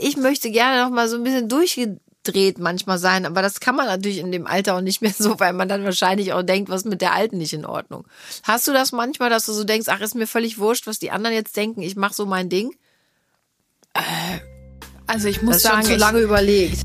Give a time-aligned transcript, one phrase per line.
[0.00, 3.86] ich möchte gerne noch mal so ein bisschen durchgedreht manchmal sein, aber das kann man
[3.86, 6.84] natürlich in dem Alter auch nicht mehr so, weil man dann wahrscheinlich auch denkt, was
[6.84, 8.06] mit der Alten nicht in Ordnung.
[8.42, 11.10] Hast du das manchmal, dass du so denkst, ach, ist mir völlig wurscht, was die
[11.10, 12.74] anderen jetzt denken, ich mache so mein Ding?
[15.06, 16.84] Also ich muss Das sagen, schon zu lange überlegt.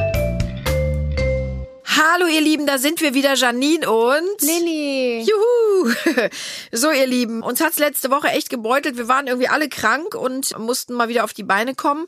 [2.03, 5.21] Hallo ihr Lieben, da sind wir wieder, Janine und Lili.
[5.21, 5.93] Juhu!
[6.71, 8.97] So, ihr Lieben, uns hat's letzte Woche echt gebeutelt.
[8.97, 12.07] Wir waren irgendwie alle krank und mussten mal wieder auf die Beine kommen.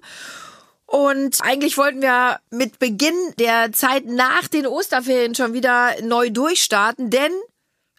[0.87, 7.11] Und eigentlich wollten wir mit Beginn der Zeit nach den Osterferien schon wieder neu durchstarten,
[7.11, 7.31] denn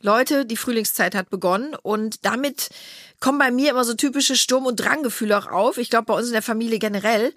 [0.01, 2.71] Leute, die Frühlingszeit hat begonnen und damit
[3.21, 5.79] kommen bei mir immer so typische Sturm- und Dranggefühle auch auf.
[5.79, 7.33] Ich glaube, bei uns in der Familie generell.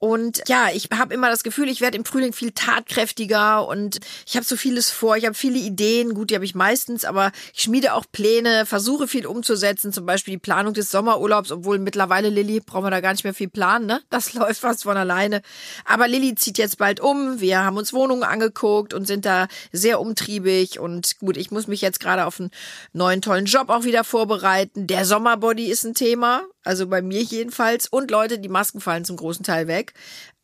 [0.00, 4.34] Und ja, ich habe immer das Gefühl, ich werde im Frühling viel tatkräftiger und ich
[4.34, 5.18] habe so vieles vor.
[5.18, 9.06] Ich habe viele Ideen, gut, die habe ich meistens, aber ich schmiede auch Pläne, versuche
[9.06, 13.12] viel umzusetzen, zum Beispiel die Planung des Sommerurlaubs, obwohl mittlerweile Lilly brauchen wir da gar
[13.12, 14.00] nicht mehr viel planen, ne?
[14.08, 15.42] Das läuft fast von alleine.
[15.84, 17.38] Aber Lilly zieht jetzt bald um.
[17.38, 21.82] Wir haben uns Wohnungen angeguckt und sind da sehr umtriebig und gut, ich muss mich
[21.82, 22.50] jetzt gerade auf einen
[22.94, 24.86] neuen tollen Job auch wieder vorbereiten.
[24.86, 27.86] Der Sommerbody ist ein Thema, also bei mir jedenfalls.
[27.88, 29.94] Und Leute, die Masken fallen zum großen Teil weg.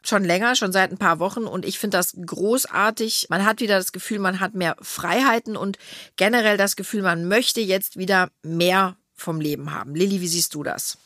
[0.05, 1.45] Schon länger, schon seit ein paar Wochen.
[1.45, 3.27] Und ich finde das großartig.
[3.29, 5.79] Man hat wieder das Gefühl, man hat mehr Freiheiten und
[6.17, 9.95] generell das Gefühl, man möchte jetzt wieder mehr vom Leben haben.
[9.95, 10.99] Lilly, wie siehst du das?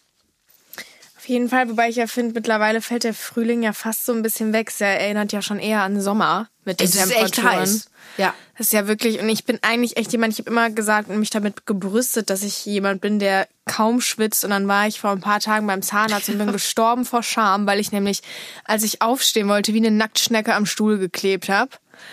[1.31, 4.21] Auf jeden Fall, wobei ich ja finde, mittlerweile fällt der Frühling ja fast so ein
[4.21, 4.69] bisschen weg.
[4.69, 7.61] Es erinnert ja schon eher an Sommer mit den Es ist echt Temperaturen.
[7.61, 7.85] heiß.
[8.17, 8.35] Ja.
[8.59, 11.21] Das ist ja wirklich, und ich bin eigentlich echt jemand, ich habe immer gesagt und
[11.21, 14.43] mich damit gebrüstet, dass ich jemand bin, der kaum schwitzt.
[14.43, 17.65] Und dann war ich vor ein paar Tagen beim Zahnarzt und bin gestorben vor Scham,
[17.65, 18.23] weil ich nämlich,
[18.65, 21.71] als ich aufstehen wollte, wie eine Nacktschnecke am Stuhl geklebt habe.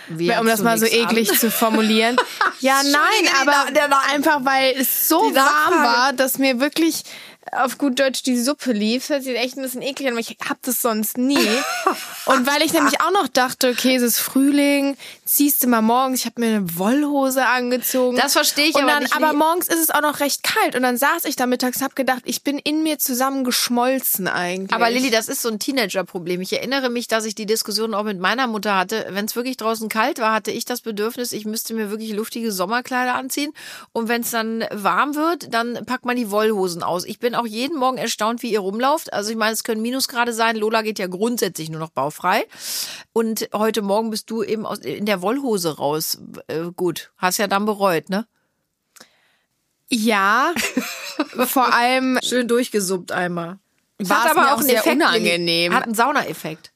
[0.09, 1.37] Wie um das mal so eklig an?
[1.37, 2.17] zu formulieren.
[2.59, 7.03] Ja, nein, aber einfach, weil es so warm war, dass mir wirklich
[7.51, 9.07] auf gut Deutsch die Suppe lief.
[9.07, 11.37] Das sieht echt ein bisschen eklig an, aber ich hab das sonst nie.
[12.25, 16.19] Und weil ich nämlich auch noch dachte, okay, es ist Frühling, ziehst du mal morgens,
[16.19, 18.17] ich habe mir eine Wollhose angezogen.
[18.17, 20.75] Das verstehe ich und aber dann, nicht, Aber morgens ist es auch noch recht kalt.
[20.75, 24.73] Und dann saß ich da mittags und hab gedacht, ich bin in mir zusammengeschmolzen eigentlich.
[24.73, 26.41] Aber Lilly, das ist so ein Teenager-Problem.
[26.41, 29.07] Ich erinnere mich, dass ich die Diskussion auch mit meiner Mutter hatte.
[29.09, 32.51] Wenn es wirklich draußen kalt war, hatte ich das Bedürfnis, ich müsste mir wirklich luftige
[32.51, 33.53] Sommerkleider anziehen.
[33.93, 37.05] Und wenn es dann warm wird, dann packt man die Wollhosen aus.
[37.05, 39.13] Ich bin auch jeden Morgen erstaunt, wie ihr rumlauft.
[39.13, 40.55] Also ich meine, es können Minusgrade sein.
[40.55, 42.45] Lola geht ja grundsätzlich nur noch baufrei.
[43.13, 46.19] Und heute Morgen bist du eben aus, in der Wollhose raus.
[46.47, 48.27] Äh, gut, hast ja dann bereut, ne?
[49.89, 50.53] ja,
[51.45, 53.59] vor allem Schön durchgesuppt einmal.
[53.99, 55.73] War es mir auch sehr unangenehm.
[55.73, 56.71] Hat einen Saunaeffekt.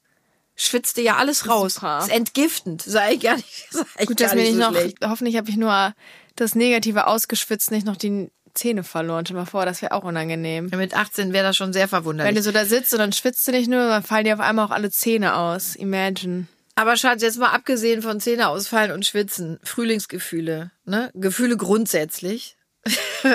[0.55, 1.75] Schwitzte ja alles raus.
[1.75, 2.00] Super.
[2.00, 2.81] Ist entgiftend.
[2.81, 4.97] Sei gar nicht, sei Gut, dass mir nicht nicht so noch, schlecht.
[5.03, 5.94] hoffentlich habe ich nur
[6.35, 9.25] das Negative ausgeschwitzt, nicht noch die Zähne verloren.
[9.25, 10.69] Stell mal vor, das wäre auch unangenehm.
[10.72, 12.35] Ja, Mit 18 wäre das schon sehr Wenn verwunderlich.
[12.35, 14.66] du so da sitzt und dann schwitzt du nicht nur, dann fallen dir auf einmal
[14.66, 15.75] auch alle Zähne aus.
[15.75, 16.47] Imagine.
[16.75, 21.12] Aber Schatz, jetzt mal abgesehen von Zähne ausfallen und schwitzen, Frühlingsgefühle, ne?
[21.13, 22.56] Gefühle grundsätzlich.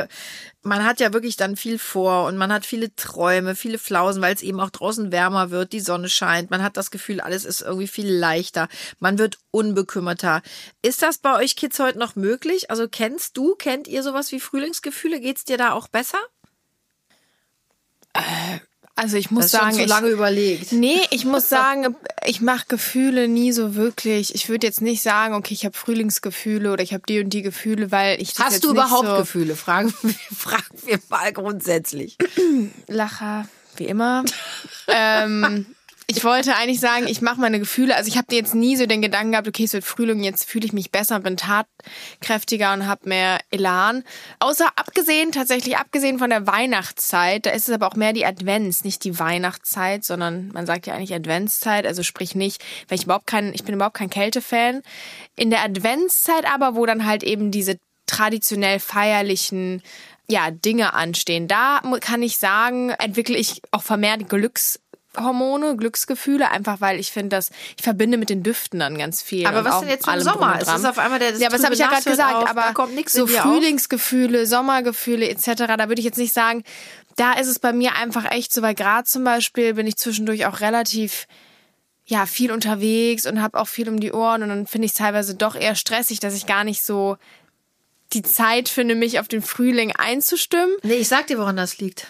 [0.67, 4.35] man hat ja wirklich dann viel vor und man hat viele Träume, viele Flausen, weil
[4.35, 6.51] es eben auch draußen wärmer wird, die Sonne scheint.
[6.51, 8.69] Man hat das Gefühl, alles ist irgendwie viel leichter.
[8.99, 10.43] Man wird unbekümmerter.
[10.83, 12.71] Ist das bei euch Kids heute noch möglich?
[12.71, 15.21] Also kennst du, kennt ihr sowas wie Frühlingsgefühle?
[15.21, 16.19] Geht's dir da auch besser?
[18.99, 20.73] Also ich muss Das ist schon sagen, zu ich, lange überlegt.
[20.73, 24.35] nee, ich muss sagen, ich mache Gefühle nie so wirklich.
[24.35, 27.43] Ich würde jetzt nicht sagen, okay, ich habe Frühlingsgefühle oder ich habe die und die
[27.43, 29.55] Gefühle, weil ich das Hast du überhaupt so Gefühle?
[29.55, 32.17] Fragen wir, fragen wir mal grundsätzlich.
[32.89, 33.47] Lacher,
[33.77, 34.25] wie immer.
[34.89, 35.67] ähm,
[36.09, 39.03] ich wollte eigentlich sagen, ich mache meine Gefühle, also ich habe jetzt nie so den
[39.03, 43.09] Gedanken gehabt, okay, es wird Frühling, jetzt fühle ich mich besser, bin tatkräftiger und habe
[43.09, 44.05] mehr Elan.
[44.39, 48.85] Außer abgesehen, tatsächlich abgesehen von der Weihnachtszeit, da ist es aber auch mehr die Advents,
[48.85, 53.27] nicht die Weihnachtszeit, sondern man sagt ja eigentlich Adventszeit, also sprich nicht, weil ich überhaupt
[53.27, 54.83] kein, ich bin überhaupt kein Kältefan.
[55.35, 59.83] In der Adventszeit aber, wo dann halt eben diese traditionell feierlichen
[60.29, 61.49] ja, Dinge anstehen.
[61.49, 64.29] Da kann ich sagen, entwickle ich auch vermehrt
[65.17, 69.47] Glückshormone, Glücksgefühle, einfach weil ich finde, dass ich verbinde mit den Düften dann ganz viel.
[69.47, 70.61] Aber was denn jetzt im Sommer?
[70.61, 72.73] ist auf einmal der- das Ja, was habe ich ja gerade gesagt, auf, aber da
[72.73, 73.51] kommt nichts so in dir auf.
[73.51, 75.47] Frühlingsgefühle, Sommergefühle etc.,
[75.77, 76.63] da würde ich jetzt nicht sagen,
[77.17, 80.47] da ist es bei mir einfach echt so, weil gerade zum Beispiel bin ich zwischendurch
[80.47, 81.27] auch relativ
[82.09, 84.97] ja, viel unterwegs und habe auch viel um die Ohren und dann finde ich es
[84.99, 87.17] teilweise doch eher stressig, dass ich gar nicht so
[88.13, 90.71] die Zeit finde, mich auf den Frühling einzustimmen.
[90.85, 92.07] Nee, ich sag dir, woran das liegt.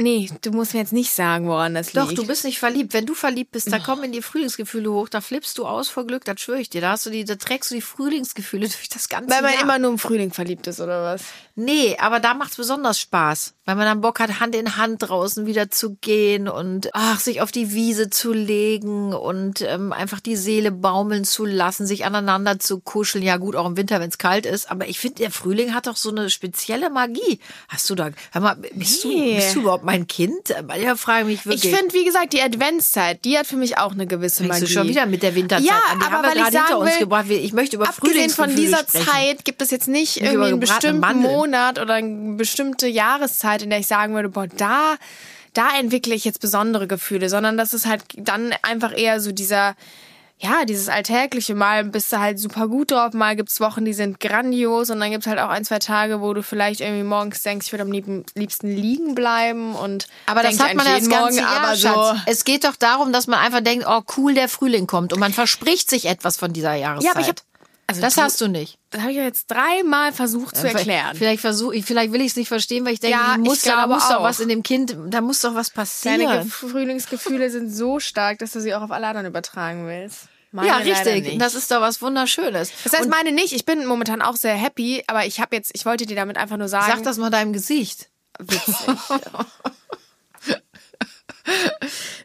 [0.00, 2.18] Nee, du musst mir jetzt nicht sagen, woran das Doch, liegt.
[2.22, 2.94] du bist nicht verliebt.
[2.94, 6.06] Wenn du verliebt bist, da kommen in die Frühlingsgefühle hoch, da flippst du aus vor
[6.06, 6.80] Glück, das schwöre ich dir.
[6.80, 9.62] Da hast du die, da trägst du die Frühlingsgefühle durch das ganze Weil man Jahr.
[9.62, 11.22] immer nur im Frühling verliebt ist, oder was?
[11.54, 15.44] Nee, aber da macht's besonders Spaß, weil man dann Bock hat, Hand in Hand draußen
[15.44, 20.36] wieder zu gehen und ach, sich auf die Wiese zu legen und ähm, einfach die
[20.36, 23.22] Seele baumeln zu lassen, sich aneinander zu kuscheln.
[23.22, 25.96] Ja gut, auch im Winter, wenn's kalt ist, aber ich finde, der Frühling hat doch
[25.96, 27.40] so eine spezielle Magie.
[27.68, 29.34] Hast du da, hör mal, bist, du, Nee.
[29.36, 30.54] bist du überhaupt mein Kind?
[30.80, 31.64] Ja, frage mich wirklich.
[31.64, 34.60] Ich finde, wie gesagt, die Adventszeit, die hat für mich auch eine gewisse Magie.
[34.60, 35.98] du schon wieder mit der Winterzeit Ja, an?
[35.98, 37.26] Die aber haben wir weil ich gerade hinter sagen uns will, gebracht.
[37.30, 39.06] Ich möchte über Abgesehen von dieser sprechen.
[39.06, 41.34] Zeit gibt es jetzt nicht über irgendwie einen bestimmten Mandeln.
[41.34, 44.94] Monat oder eine bestimmte Jahreszeit, in der ich sagen würde, boah, da,
[45.54, 49.74] da entwickle ich jetzt besondere Gefühle, sondern das ist halt dann einfach eher so dieser,
[50.42, 54.20] ja, dieses alltägliche Mal bist du halt super gut drauf, mal gibt's Wochen, die sind
[54.20, 57.66] grandios und dann gibt's halt auch ein, zwei Tage, wo du vielleicht irgendwie morgens denkst,
[57.66, 61.36] ich würde am liebsten liegen bleiben und Aber das hat man ja das ganze Morgen,
[61.36, 61.94] Jahr, aber Schatz.
[61.94, 62.14] so.
[62.26, 65.32] Es geht doch darum, dass man einfach denkt, oh cool, der Frühling kommt und man
[65.32, 67.04] verspricht sich etwas von dieser Jahreszeit.
[67.04, 67.42] Ja, aber ich hab-
[67.90, 68.78] also das du- hast du nicht.
[68.90, 71.16] Das habe ich ja jetzt dreimal versucht zu erklären.
[71.16, 73.76] Vielleicht versuche ich, vielleicht will ich es nicht verstehen, weil ich denke, Ja, muss ja,
[73.76, 74.22] da muss doch auch.
[74.24, 76.42] was in dem Kind, da muss doch was Deine passieren.
[76.42, 80.24] Ge- Frühlingsgefühle sind so stark, dass du sie auch auf alle anderen übertragen willst.
[80.52, 81.38] Meine Ja, richtig.
[81.38, 82.72] Das ist doch was Wunderschönes.
[82.82, 83.52] das heißt, und meine nicht.
[83.52, 86.56] Ich bin momentan auch sehr happy, aber ich habe jetzt, ich wollte dir damit einfach
[86.56, 86.90] nur sagen.
[86.90, 88.08] sag das mal deinem Gesicht.
[88.40, 88.74] witzig.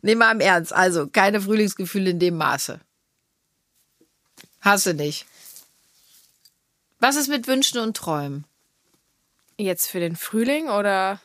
[0.01, 0.73] Nehmen wir im Ernst.
[0.73, 2.79] Also, keine Frühlingsgefühle in dem Maße.
[4.61, 5.25] Hast du nicht.
[7.06, 8.46] Was ist mit Wünschen und Träumen?
[9.60, 11.22] Jetzt für den Frühling oder?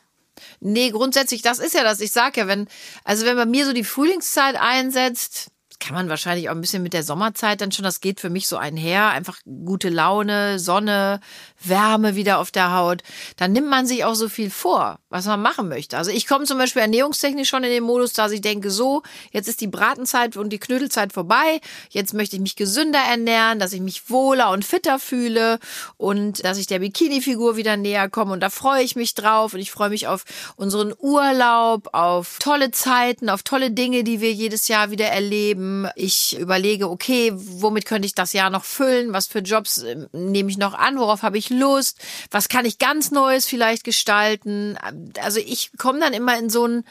[0.59, 2.01] Nee, grundsätzlich, das ist ja das.
[2.01, 2.67] Ich sag ja, wenn,
[3.03, 5.49] also wenn bei mir so die Frühlingszeit einsetzt,
[5.81, 8.47] kann man wahrscheinlich auch ein bisschen mit der Sommerzeit dann schon, das geht für mich
[8.47, 11.19] so einher, einfach gute Laune, Sonne,
[11.61, 13.01] Wärme wieder auf der Haut,
[13.35, 15.97] dann nimmt man sich auch so viel vor, was man machen möchte.
[15.97, 19.01] Also ich komme zum Beispiel ernährungstechnisch schon in den Modus, dass ich denke, so,
[19.31, 23.73] jetzt ist die Bratenzeit und die Knödelzeit vorbei, jetzt möchte ich mich gesünder ernähren, dass
[23.73, 25.59] ich mich wohler und fitter fühle
[25.97, 29.59] und dass ich der Bikini-Figur wieder näher komme und da freue ich mich drauf und
[29.59, 30.25] ich freue mich auf
[30.57, 35.70] unseren Urlaub, auf tolle Zeiten, auf tolle Dinge, die wir jedes Jahr wieder erleben.
[35.95, 39.13] Ich überlege, okay, womit könnte ich das Jahr noch füllen?
[39.13, 40.97] Was für Jobs äh, nehme ich noch an?
[40.97, 41.99] Worauf habe ich Lust?
[42.29, 44.77] Was kann ich ganz Neues vielleicht gestalten?
[45.19, 46.83] Also ich komme dann immer in so einen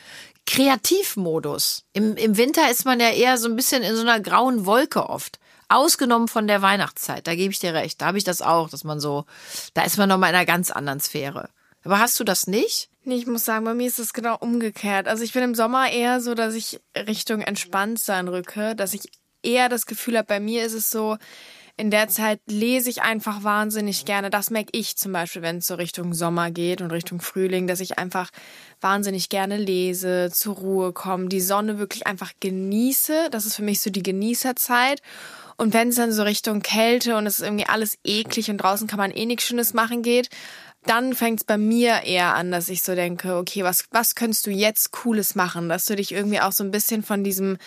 [0.47, 1.85] Kreativmodus.
[1.93, 5.09] Im, Im Winter ist man ja eher so ein bisschen in so einer grauen Wolke
[5.09, 5.39] oft.
[5.69, 8.01] Ausgenommen von der Weihnachtszeit, da gebe ich dir recht.
[8.01, 9.25] Da habe ich das auch, dass man so,
[9.75, 11.49] da ist man noch mal in einer ganz anderen Sphäre.
[11.85, 12.90] Aber hast du das nicht?
[13.05, 15.09] Nee, ich muss sagen, bei mir ist es genau umgekehrt.
[15.09, 19.11] Also ich bin im Sommer eher so, dass ich Richtung Entspanntsein rücke, dass ich
[19.43, 21.17] eher das Gefühl habe, bei mir ist es so,
[21.81, 24.29] in der Zeit lese ich einfach wahnsinnig gerne.
[24.29, 27.81] Das merke ich zum Beispiel, wenn es so Richtung Sommer geht und Richtung Frühling, dass
[27.81, 28.29] ich einfach
[28.83, 33.29] wahnsinnig gerne lese, zur Ruhe komme, die Sonne wirklich einfach genieße.
[33.31, 35.01] Das ist für mich so die Genießerzeit.
[35.57, 38.87] Und wenn es dann so Richtung Kälte und es ist irgendwie alles eklig und draußen
[38.87, 40.29] kann man eh nichts Schönes machen geht,
[40.85, 44.47] dann fängt es bei mir eher an, dass ich so denke, okay, was, was könntest
[44.47, 47.59] du jetzt Cooles machen, dass du dich irgendwie auch so ein bisschen von diesem,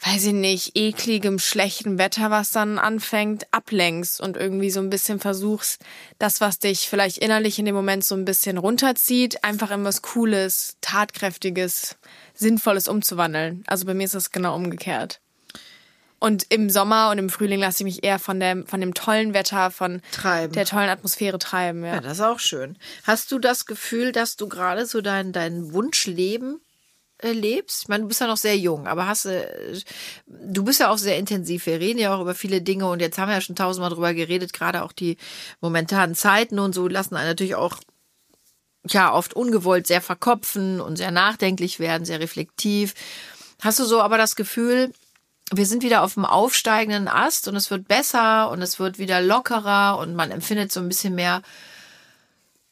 [0.00, 5.18] weiß ich nicht, ekligem, schlechten Wetter, was dann anfängt, ablenkst und irgendwie so ein bisschen
[5.18, 5.82] versuchst,
[6.18, 10.00] das, was dich vielleicht innerlich in dem Moment so ein bisschen runterzieht, einfach in was
[10.02, 11.96] Cooles, Tatkräftiges,
[12.34, 13.64] Sinnvolles umzuwandeln.
[13.66, 15.20] Also bei mir ist das genau umgekehrt.
[16.20, 19.32] Und im Sommer und im Frühling lasse ich mich eher von dem, von dem tollen
[19.32, 20.52] Wetter, von Treiben.
[20.52, 21.82] der tollen Atmosphäre treiben.
[21.82, 21.94] Ja.
[21.94, 22.76] Ja, das ist auch schön.
[23.04, 26.60] Hast du das Gefühl, dass du gerade so dein, dein Wunschleben
[27.22, 27.84] äh, lebst?
[27.84, 29.80] Ich meine, du bist ja noch sehr jung, aber hast äh,
[30.26, 31.64] du bist ja auch sehr intensiv.
[31.64, 34.12] Wir reden ja auch über viele Dinge und jetzt haben wir ja schon tausendmal drüber
[34.12, 35.16] geredet, gerade auch die
[35.62, 37.78] momentanen Zeiten und so lassen einen natürlich auch
[38.86, 42.92] ja oft ungewollt sehr verkopfen und sehr nachdenklich werden, sehr reflektiv.
[43.62, 44.92] Hast du so aber das Gefühl,
[45.52, 49.20] wir sind wieder auf dem aufsteigenden Ast und es wird besser und es wird wieder
[49.20, 51.42] lockerer und man empfindet so ein bisschen mehr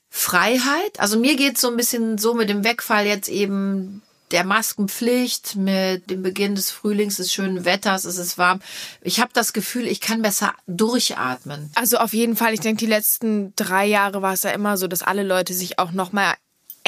[0.09, 0.99] Freiheit.
[0.99, 6.11] Also mir geht so ein bisschen so mit dem Wegfall jetzt eben der Maskenpflicht, mit
[6.11, 8.61] dem Beginn des Frühlings, des schönen Wetters, es ist warm.
[9.01, 11.71] Ich habe das Gefühl, ich kann besser durchatmen.
[11.75, 14.87] Also auf jeden Fall, ich denke, die letzten drei Jahre war es ja immer so,
[14.87, 16.35] dass alle Leute sich auch noch mal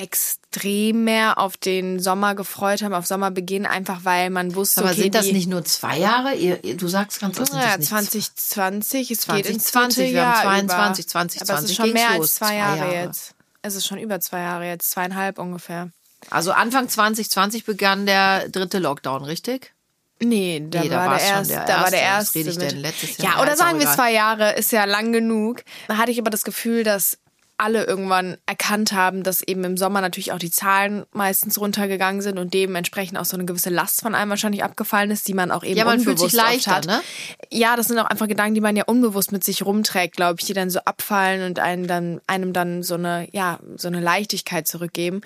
[0.01, 5.03] extrem mehr auf den Sommer gefreut haben, auf Sommerbeginn, einfach weil man wusste, Aber okay,
[5.03, 6.35] sind das nicht nur zwei Jahre?
[6.35, 10.35] Ihr, du sagst ganz oft, Ja, nicht 2020, es geht ins 2020, dritte wir haben
[10.35, 11.11] Jahr 22, über.
[11.11, 12.95] 2020 Aber es ist schon mehr los, als zwei Jahre, Jahre.
[12.95, 13.35] jetzt.
[13.63, 15.91] Es ist schon über zwei Jahre jetzt, zweieinhalb ungefähr.
[16.31, 19.75] Also Anfang 2020 begann der dritte Lockdown, richtig?
[20.23, 22.39] Nee, da, Nee, da war, der erste, der da war der erste.
[22.41, 22.81] Was rede ich denn?
[22.81, 23.37] Letztes Jahr?
[23.37, 25.63] Ja, oder sagen wir zwei Jahre, ist ja lang genug.
[25.89, 27.19] Da hatte ich aber das Gefühl, dass
[27.61, 32.39] alle irgendwann erkannt haben, dass eben im Sommer natürlich auch die Zahlen meistens runtergegangen sind
[32.39, 35.63] und dementsprechend auch so eine gewisse Last von einem wahrscheinlich abgefallen ist, die man auch
[35.63, 36.87] eben Ja, man fühlt unbewusst sich leichter, oft hat.
[36.87, 37.03] ne?
[37.51, 40.47] Ja, das sind auch einfach Gedanken, die man ja unbewusst mit sich rumträgt, glaube ich,
[40.47, 44.67] die dann so abfallen und einen dann, einem dann so eine, ja, so eine Leichtigkeit
[44.67, 45.21] zurückgeben.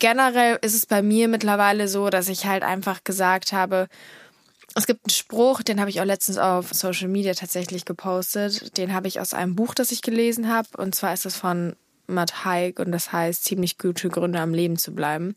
[0.00, 3.88] Generell ist es bei mir mittlerweile so, dass ich halt einfach gesagt habe,
[4.76, 8.76] es gibt einen Spruch, den habe ich auch letztens auf Social Media tatsächlich gepostet.
[8.76, 10.68] Den habe ich aus einem Buch, das ich gelesen habe.
[10.76, 11.74] Und zwar ist es von
[12.08, 15.36] Matt Haig und das heißt ziemlich gute Gründe am Leben zu bleiben.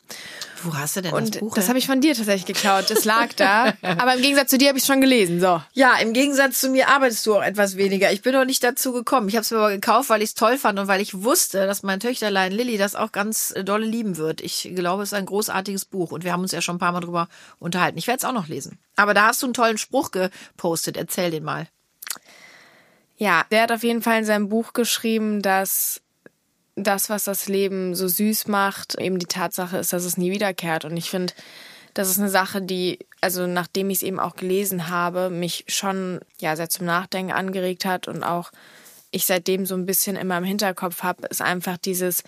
[0.64, 1.56] Wo hast du denn Und das Buch?
[1.56, 2.90] das habe ich von dir tatsächlich geklaut.
[2.90, 3.74] Das lag da.
[3.82, 5.40] Aber im Gegensatz zu dir habe ich es schon gelesen.
[5.40, 5.62] So.
[5.74, 8.12] Ja, im Gegensatz zu mir arbeitest du auch etwas weniger.
[8.12, 9.30] Ich bin noch nicht dazu gekommen.
[9.30, 11.66] Ich habe es mir aber gekauft, weil ich es toll fand und weil ich wusste,
[11.66, 14.42] dass mein Töchterlein Lilly das auch ganz äh, dolle lieben wird.
[14.42, 16.92] Ich glaube, es ist ein großartiges Buch und wir haben uns ja schon ein paar
[16.92, 17.28] Mal drüber
[17.60, 17.98] unterhalten.
[17.98, 18.80] Ich werde es auch noch lesen.
[18.96, 20.98] Aber da hast du einen tollen Spruch gepostet.
[20.98, 21.68] Erzähl den mal.
[23.18, 26.02] Ja, der hat auf jeden Fall in seinem Buch geschrieben, dass
[26.84, 30.86] das, was das Leben so süß macht, eben die Tatsache ist, dass es nie wiederkehrt.
[30.86, 31.34] Und ich finde,
[31.94, 36.20] das ist eine Sache, die, also nachdem ich es eben auch gelesen habe, mich schon
[36.40, 38.52] ja sehr zum Nachdenken angeregt hat und auch
[39.12, 42.24] ich seitdem so ein bisschen immer im Hinterkopf habe, ist einfach dieses,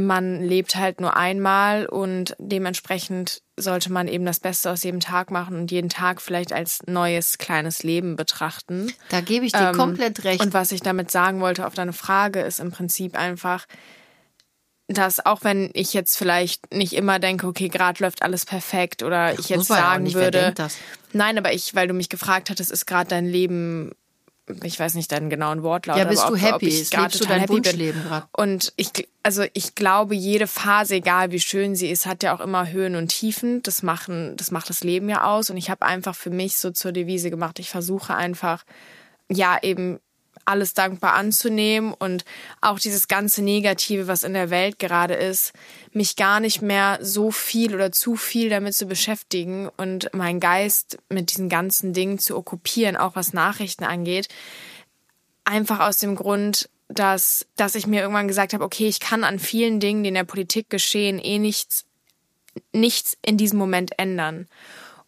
[0.00, 5.30] man lebt halt nur einmal und dementsprechend sollte man eben das Beste aus jedem Tag
[5.30, 8.92] machen und jeden Tag vielleicht als neues kleines Leben betrachten.
[9.08, 10.40] Da gebe ich dir komplett recht.
[10.40, 13.66] Und was ich damit sagen wollte auf deine Frage ist im Prinzip einfach,
[14.88, 19.38] dass auch wenn ich jetzt vielleicht nicht immer denke, okay, gerade läuft alles perfekt oder
[19.38, 20.76] ich jetzt sagen nicht, würde, das?
[21.12, 23.92] nein, aber ich, weil du mich gefragt hattest, ist gerade dein Leben,
[24.62, 26.68] ich weiß nicht deinen genauen Wortlaut, Ja, bist aber du ob, ob happy?
[26.68, 27.52] ich gerade Lebst du dein happy.
[27.54, 28.28] Wunschleben grad?
[28.32, 28.90] Und ich,
[29.22, 32.94] also ich glaube, jede Phase, egal wie schön sie ist, hat ja auch immer Höhen
[32.96, 33.62] und Tiefen.
[33.62, 35.50] Das machen, das macht das Leben ja aus.
[35.50, 37.58] Und ich habe einfach für mich so zur Devise gemacht.
[37.58, 38.64] Ich versuche einfach,
[39.28, 39.98] ja, eben
[40.46, 42.24] alles dankbar anzunehmen und
[42.60, 45.52] auch dieses ganze Negative, was in der Welt gerade ist,
[45.92, 50.98] mich gar nicht mehr so viel oder zu viel damit zu beschäftigen und meinen Geist
[51.08, 54.28] mit diesen ganzen Dingen zu okkupieren, auch was Nachrichten angeht.
[55.44, 59.38] Einfach aus dem Grund, dass, dass ich mir irgendwann gesagt habe, okay, ich kann an
[59.38, 61.84] vielen Dingen, die in der Politik geschehen, eh nichts,
[62.72, 64.46] nichts in diesem Moment ändern.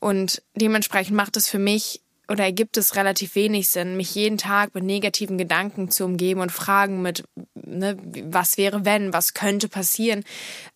[0.00, 4.75] Und dementsprechend macht es für mich oder ergibt es relativ wenig Sinn, mich jeden Tag
[4.75, 10.25] mit negativen Gedanken zu umgeben und Fragen mit, ne, was wäre wenn, was könnte passieren,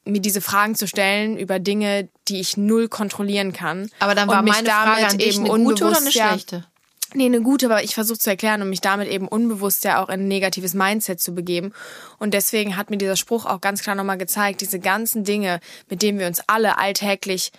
[0.04, 3.90] mir diese Fragen zu stellen über Dinge, die ich null kontrollieren kann.
[3.98, 6.14] Aber dann Und war mich meine Frage an dich eben eine gute oder eine unbewusst,
[6.14, 6.64] ja, schlechte?
[7.14, 10.08] Nee, eine gute, aber ich versuche zu erklären und mich damit eben unbewusst ja auch
[10.08, 11.72] in ein negatives Mindset zu begeben.
[12.18, 16.00] Und deswegen hat mir dieser Spruch auch ganz klar nochmal gezeigt, diese ganzen Dinge, mit
[16.00, 17.52] denen wir uns alle alltäglich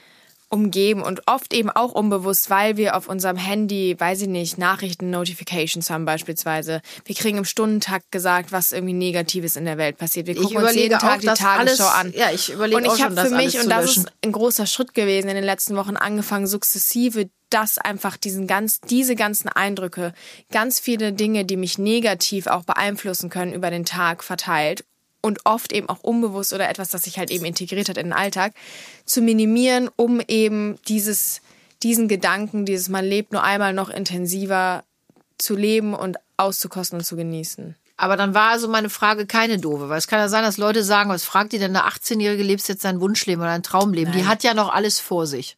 [0.54, 5.10] umgeben und oft eben auch unbewusst, weil wir auf unserem Handy, weiß ich nicht, Nachrichten,
[5.10, 6.82] Notifications haben beispielsweise.
[7.06, 10.28] Wir kriegen im Stundentakt gesagt, was irgendwie Negatives in der Welt passiert.
[10.28, 12.14] Wir Ich gucken uns jeden Tag die Tagesschau alles- an.
[12.16, 15.28] ja, ich überlege und ich habe für mich, und das ist ein großer Schritt gewesen
[15.28, 20.14] in den letzten Wochen angefangen, sukzessive das einfach diesen ganz, diese ganzen Eindrücke,
[20.52, 24.84] ganz viele Dinge, die mich negativ auch beeinflussen können über den Tag verteilt
[25.24, 28.14] und oft eben auch unbewusst oder etwas, das sich halt eben integriert hat in den
[28.14, 28.54] Alltag,
[29.06, 31.42] zu minimieren, um eben dieses,
[31.82, 34.84] diesen Gedanken, dieses man lebt nur einmal noch intensiver
[35.38, 37.76] zu leben und auszukosten und zu genießen.
[37.96, 40.84] Aber dann war also meine Frage keine doofe, weil es kann ja sein, dass Leute
[40.84, 44.14] sagen, was fragt die denn eine 18-Jährige, lebst jetzt dein Wunschleben oder ein Traumleben?
[44.14, 45.58] Die hat ja noch alles vor sich.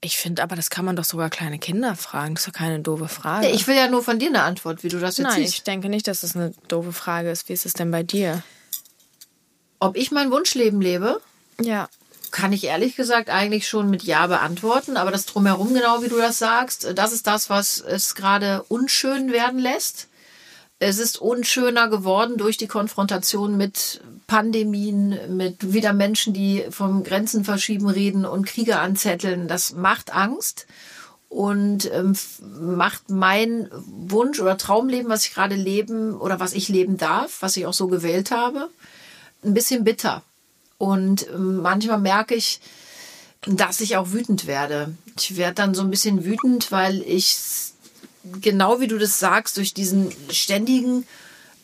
[0.00, 2.36] Ich finde aber, das kann man doch sogar kleine Kinder fragen.
[2.36, 3.48] Das ist doch keine doofe Frage.
[3.48, 5.66] Ich will ja nur von dir eine Antwort, wie du das jetzt Nein, ich siehst.
[5.66, 7.48] denke nicht, dass das eine doofe Frage ist.
[7.48, 8.42] Wie ist es denn bei dir?
[9.80, 11.20] Ob ich mein Wunschleben lebe,
[11.60, 11.88] Ja.
[12.30, 14.96] kann ich ehrlich gesagt eigentlich schon mit Ja beantworten.
[14.96, 19.32] Aber das drumherum, genau wie du das sagst, das ist das, was es gerade unschön
[19.32, 20.08] werden lässt.
[20.80, 27.44] Es ist unschöner geworden durch die Konfrontation mit Pandemien, mit wieder Menschen, die vom Grenzen
[27.44, 29.48] verschieben reden und Kriege anzetteln.
[29.48, 30.66] Das macht Angst
[31.28, 32.14] und ähm,
[32.60, 37.56] macht mein Wunsch oder Traumleben, was ich gerade leben oder was ich leben darf, was
[37.56, 38.68] ich auch so gewählt habe,
[39.44, 40.22] ein bisschen bitter.
[40.78, 42.60] Und ähm, manchmal merke ich,
[43.46, 44.94] dass ich auch wütend werde.
[45.16, 47.36] Ich werde dann so ein bisschen wütend, weil ich
[48.40, 51.06] genau wie du das sagst, durch diesen ständigen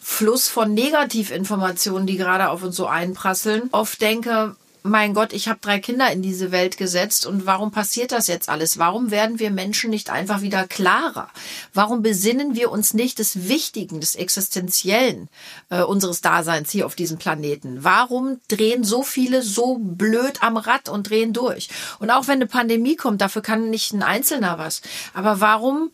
[0.01, 5.61] Fluss von Negativinformationen, die gerade auf uns so einprasseln, oft denke, mein Gott, ich habe
[5.63, 8.77] drei Kinder in diese Welt gesetzt und warum passiert das jetzt alles?
[8.79, 11.31] Warum werden wir Menschen nicht einfach wieder klarer?
[11.73, 15.31] Warum besinnen wir uns nicht des Wichtigen, des Existenziellen
[15.71, 17.83] äh, unseres Daseins hier auf diesem Planeten?
[17.83, 21.71] Warum drehen so viele so blöd am Rad und drehen durch?
[21.99, 24.83] Und auch wenn eine Pandemie kommt, dafür kann nicht ein Einzelner was.
[25.15, 25.93] Aber warum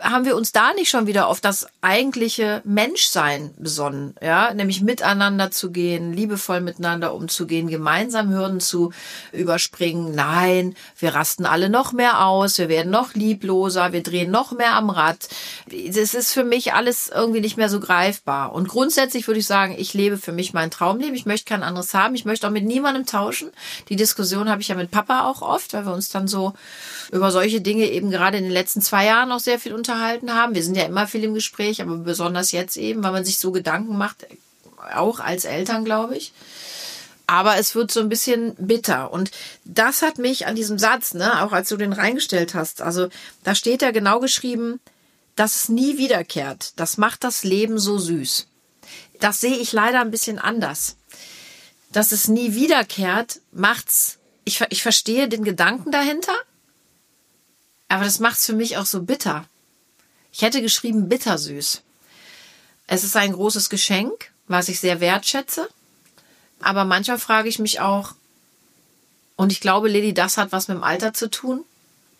[0.00, 5.50] haben wir uns da nicht schon wieder auf das eigentliche Menschsein besonnen, ja, nämlich miteinander
[5.50, 8.92] zu gehen, liebevoll miteinander umzugehen, gemeinsam Hürden zu
[9.32, 10.14] überspringen.
[10.14, 14.74] Nein, wir rasten alle noch mehr aus, wir werden noch liebloser, wir drehen noch mehr
[14.74, 15.28] am Rad.
[15.66, 18.52] Das ist für mich alles irgendwie nicht mehr so greifbar.
[18.52, 21.14] Und grundsätzlich würde ich sagen, ich lebe für mich mein Traumleben.
[21.14, 22.14] Ich möchte kein anderes haben.
[22.14, 23.50] Ich möchte auch mit niemandem tauschen.
[23.88, 26.52] Die Diskussion habe ich ja mit Papa auch oft, weil wir uns dann so
[27.12, 30.54] über solche Dinge eben gerade in den letzten zwei Jahren auch sehr viel unterhalten haben.
[30.54, 33.50] Wir sind ja immer viel im Gespräch, aber besonders jetzt eben, weil man sich so
[33.50, 34.26] Gedanken macht,
[34.94, 36.32] auch als Eltern, glaube ich.
[37.26, 39.12] Aber es wird so ein bisschen bitter.
[39.12, 39.30] Und
[39.64, 43.08] das hat mich an diesem Satz, ne, auch als du den reingestellt hast, also
[43.44, 44.80] da steht ja genau geschrieben,
[45.36, 46.72] dass es nie wiederkehrt.
[46.76, 48.46] Das macht das Leben so süß.
[49.20, 50.96] Das sehe ich leider ein bisschen anders.
[51.92, 54.18] Dass es nie wiederkehrt, macht's.
[54.44, 56.34] Ich, ich verstehe den Gedanken dahinter,
[57.90, 59.44] aber das macht's für mich auch so bitter.
[60.32, 61.82] Ich hätte geschrieben bittersüß.
[62.86, 65.68] Es ist ein großes Geschenk, was ich sehr wertschätze.
[66.60, 68.14] Aber manchmal frage ich mich auch,
[69.36, 71.64] und ich glaube, Lilly, das hat was mit dem Alter zu tun.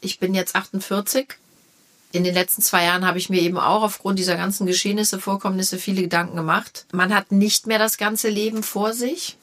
[0.00, 1.28] Ich bin jetzt 48.
[2.12, 5.78] In den letzten zwei Jahren habe ich mir eben auch aufgrund dieser ganzen Geschehnisse, Vorkommnisse
[5.78, 6.86] viele Gedanken gemacht.
[6.92, 9.36] Man hat nicht mehr das ganze Leben vor sich,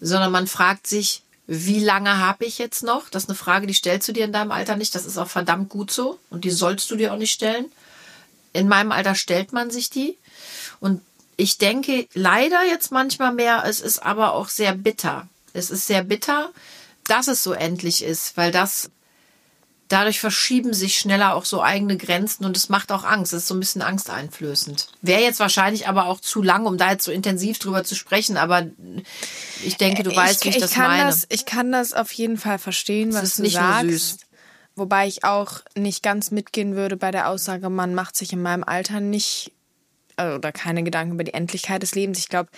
[0.00, 3.08] sondern man fragt sich, wie lange habe ich jetzt noch?
[3.08, 4.94] Das ist eine Frage, die stellst du dir in deinem Alter nicht.
[4.94, 7.66] Das ist auch verdammt gut so und die sollst du dir auch nicht stellen.
[8.52, 10.16] In meinem Alter stellt man sich die.
[10.80, 11.02] Und
[11.36, 15.28] ich denke leider jetzt manchmal mehr, es ist aber auch sehr bitter.
[15.52, 16.50] Es ist sehr bitter,
[17.04, 18.90] dass es so endlich ist, weil das
[19.88, 23.32] dadurch verschieben sich schneller auch so eigene Grenzen und es macht auch Angst.
[23.32, 24.88] Es ist so ein bisschen angsteinflößend.
[25.02, 28.36] Wäre jetzt wahrscheinlich aber auch zu lang, um da jetzt so intensiv drüber zu sprechen,
[28.36, 28.66] aber
[29.64, 31.04] ich denke, du weißt, wie ich, ich das meine.
[31.04, 33.82] Das, ich kann das auf jeden Fall verstehen, was du nicht sagst.
[33.84, 34.18] Nur süß.
[34.74, 38.62] Wobei ich auch nicht ganz mitgehen würde bei der Aussage, man macht sich in meinem
[38.62, 39.52] Alter nicht
[40.16, 42.18] äh, oder keine Gedanken über die Endlichkeit des Lebens.
[42.18, 42.50] Ich glaube,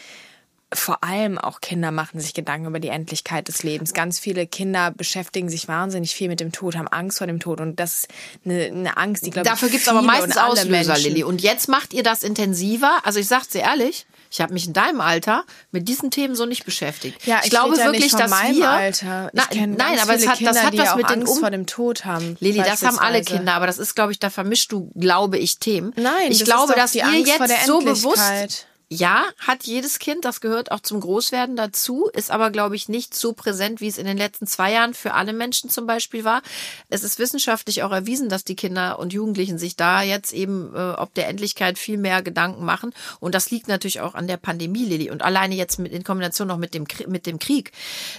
[0.73, 3.95] vor allem auch Kinder machen sich Gedanken über die Endlichkeit des Lebens.
[3.95, 7.61] Ganz viele Kinder beschäftigen sich wahnsinnig viel mit dem Tod, haben Angst vor dem Tod
[7.61, 8.09] und das ist
[8.45, 11.25] eine, eine Angst, die glaube Dafür gibt es aber meistens Auslöser, Lilly.
[11.25, 13.01] Und jetzt macht ihr das intensiver.
[13.05, 16.45] Also ich sag's dir ehrlich, ich habe mich in deinem Alter mit diesen Themen so
[16.45, 17.27] nicht beschäftigt.
[17.27, 19.31] Ja, ich, ich glaube wirklich, dass wir Alter.
[19.33, 21.67] Ich na, nein, aber es hat, Kinder, das hat was mit den um vor dem
[21.67, 22.37] Tod haben.
[22.41, 25.59] Lilly, das haben alle Kinder, aber das ist glaube ich, da vermischst du, glaube ich,
[25.59, 25.95] Themen.
[25.97, 30.81] Nein, ich glaube, dass ihr jetzt so bewusst ja, hat jedes Kind, das gehört auch
[30.81, 34.47] zum Großwerden dazu, ist aber, glaube ich, nicht so präsent, wie es in den letzten
[34.47, 36.41] zwei Jahren für alle Menschen zum Beispiel war.
[36.89, 40.93] Es ist wissenschaftlich auch erwiesen, dass die Kinder und Jugendlichen sich da jetzt eben äh,
[40.93, 42.95] ob der Endlichkeit viel mehr Gedanken machen.
[43.21, 45.11] Und das liegt natürlich auch an der Pandemie, Lilly.
[45.11, 47.73] Und alleine jetzt mit, in Kombination noch mit dem, mit dem Krieg.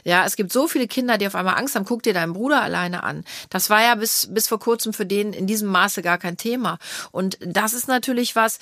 [0.04, 1.86] Ja, es gibt so viele Kinder, die auf einmal Angst haben.
[1.86, 3.26] Guck dir deinen Bruder alleine an.
[3.50, 6.78] Das war ja bis, bis vor kurzem für den in diesem Maße gar kein Thema.
[7.12, 8.60] Und das ist natürlich was,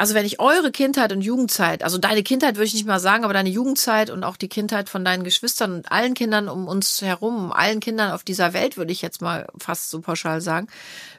[0.00, 3.22] also wenn ich eure Kindheit und Jugendzeit, also deine Kindheit würde ich nicht mal sagen,
[3.22, 7.02] aber deine Jugendzeit und auch die Kindheit von deinen Geschwistern und allen Kindern um uns
[7.02, 10.68] herum, allen Kindern auf dieser Welt, würde ich jetzt mal fast so pauschal sagen,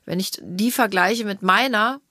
[0.05, 2.01] wenn ich die vergleiche mit meiner,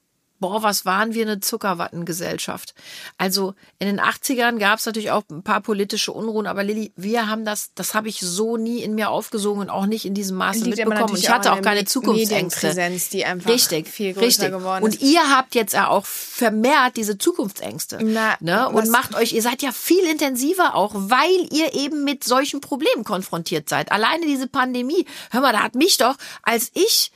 [0.40, 2.74] boah, was waren wir eine Zuckerwattengesellschaft.
[3.18, 7.28] Also in den 80ern gab es natürlich auch ein paar politische Unruhen, aber Lilly, wir
[7.28, 10.36] haben das, das habe ich so nie in mir aufgesogen und auch nicht in diesem
[10.38, 11.10] Maße Liegt mitbekommen.
[11.10, 12.74] Und ich hatte auch keine Zukunftsängste.
[13.12, 14.50] die einfach richtig, viel größer richtig.
[14.50, 15.00] geworden ist.
[15.00, 17.98] Und ihr habt jetzt ja auch vermehrt diese Zukunftsängste.
[18.02, 18.68] Na, ne?
[18.68, 23.04] Und macht euch, ihr seid ja viel intensiver auch, weil ihr eben mit solchen Problemen
[23.04, 23.92] konfrontiert seid.
[23.92, 27.12] Alleine diese Pandemie, hör mal, da hat mich doch, als ich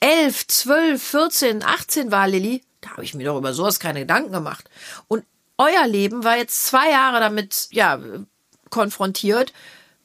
[0.00, 4.32] elf, zwölf, 14, 18 war, Lilly, da habe ich mir doch über sowas keine Gedanken
[4.32, 4.68] gemacht.
[5.08, 5.24] Und
[5.56, 7.98] euer Leben war jetzt zwei Jahre damit, ja,
[8.70, 9.52] konfrontiert.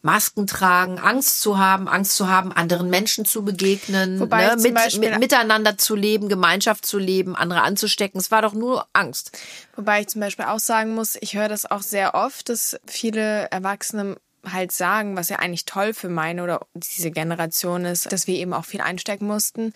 [0.05, 4.99] Masken tragen, Angst zu haben, Angst zu haben, anderen Menschen zu begegnen, Wobei ne, mit,
[4.99, 8.19] mit, miteinander zu leben, Gemeinschaft zu leben, andere anzustecken.
[8.19, 9.31] Es war doch nur Angst.
[9.77, 13.49] Wobei ich zum Beispiel auch sagen muss, ich höre das auch sehr oft, dass viele
[13.49, 18.35] Erwachsene halt sagen, was ja eigentlich toll für meine oder diese Generation ist, dass wir
[18.35, 19.71] eben auch viel einstecken mussten.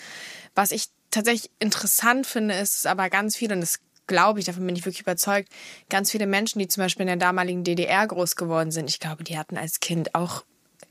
[0.55, 4.75] Was ich tatsächlich interessant finde, ist aber ganz viele, und das glaube ich, davon bin
[4.75, 5.49] ich wirklich überzeugt,
[5.89, 9.23] ganz viele Menschen, die zum Beispiel in der damaligen DDR groß geworden sind, ich glaube,
[9.23, 10.45] die hatten als Kind auch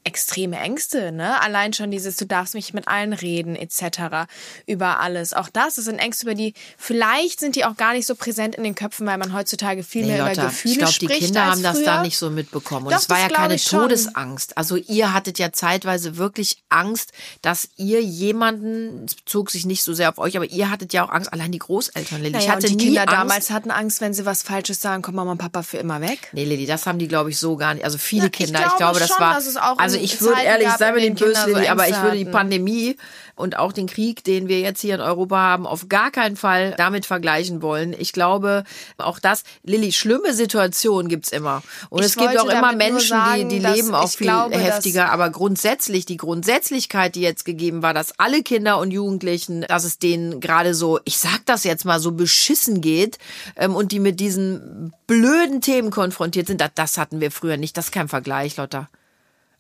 [0.07, 1.40] extreme Ängste, ne?
[1.42, 4.27] Allein schon dieses, du darfst mich mit allen reden, etc.
[4.66, 5.33] über alles.
[5.35, 8.55] Auch das, das sind Ängste, über die vielleicht sind die auch gar nicht so präsent
[8.55, 11.05] in den Köpfen, weil man heutzutage viel Nee, mehr Lotta, über Gefühle ich glaube, die
[11.07, 11.85] spricht Kinder haben das früher.
[11.85, 12.87] da nicht so mitbekommen.
[12.87, 13.64] Und Doch, es war ja glaub keine ich.
[13.66, 14.57] Todesangst.
[14.57, 19.92] Also ihr hattet ja zeitweise wirklich Angst, dass ihr jemanden, es bezog sich nicht so
[19.92, 22.38] sehr auf euch, aber ihr hattet ja auch Angst, allein die Großeltern, Lilly.
[22.38, 23.12] ich Naja, hatte und die Kinder Angst.
[23.14, 26.31] damals hatten Angst, wenn sie was Falsches sagen, kommt Mama und Papa für immer weg.
[26.33, 27.85] Nee, Lilly, das haben die, glaube ich, so gar nicht.
[27.85, 29.37] Also viele ich Kinder, ich glaube glaube, das schon, war.
[29.73, 32.24] auch also ich würde ehrlich, sei mir nicht böse, so aber ich würde die.
[32.24, 32.96] Pandemie
[33.37, 36.74] und auch den Krieg, den wir jetzt hier in Europa haben, auf gar keinen Fall
[36.78, 37.94] damit vergleichen wollen.
[37.96, 38.64] Ich glaube,
[38.96, 41.62] auch das, Lilly, schlimme Situationen gibt's immer.
[41.90, 45.12] Und Ich es gibt auch immer Menschen, sagen, die, die leben auch viel glaube, heftiger.
[45.12, 49.98] Aber grundsätzlich, die Grundsätzlichkeit, die jetzt gegeben war, dass alle Kinder und Jugendlichen, dass es
[49.98, 53.18] denen gerade so, ich sag das jetzt mal, so beschissen geht
[53.56, 57.76] ähm, und die mit diesen blöden Themen konfrontiert sind, das, das hatten wir früher nicht.
[57.76, 58.88] Das ist kein Vergleich, Lotta.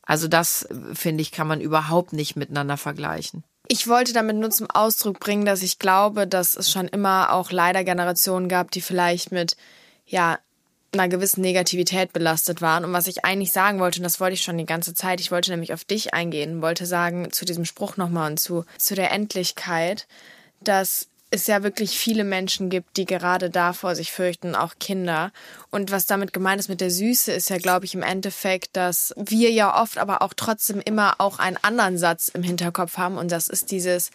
[0.06, 3.44] Also das, finde ich, kann man überhaupt nicht miteinander vergleichen.
[3.68, 7.50] Ich wollte damit nur zum Ausdruck bringen, dass ich glaube, dass es schon immer auch
[7.50, 9.56] leider Generationen gab, die vielleicht mit,
[10.06, 10.38] ja,
[10.92, 12.84] einer gewissen Negativität belastet waren.
[12.84, 15.30] Und was ich eigentlich sagen wollte, und das wollte ich schon die ganze Zeit, ich
[15.30, 19.10] wollte nämlich auf dich eingehen, wollte sagen zu diesem Spruch nochmal und zu, zu der
[19.10, 20.06] Endlichkeit,
[20.60, 25.32] dass es ja wirklich viele Menschen gibt, die gerade davor sich fürchten, auch Kinder.
[25.70, 29.14] Und was damit gemeint ist mit der Süße, ist ja, glaube ich, im Endeffekt, dass
[29.16, 33.18] wir ja oft aber auch trotzdem immer auch einen anderen Satz im Hinterkopf haben.
[33.18, 34.10] Und das ist dieses,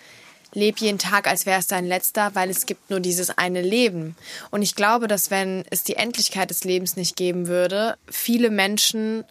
[0.53, 4.15] leb jeden Tag, als wäre es dein letzter, weil es gibt nur dieses eine Leben.
[4.49, 9.23] Und ich glaube, dass wenn es die Endlichkeit des Lebens nicht geben würde, viele Menschen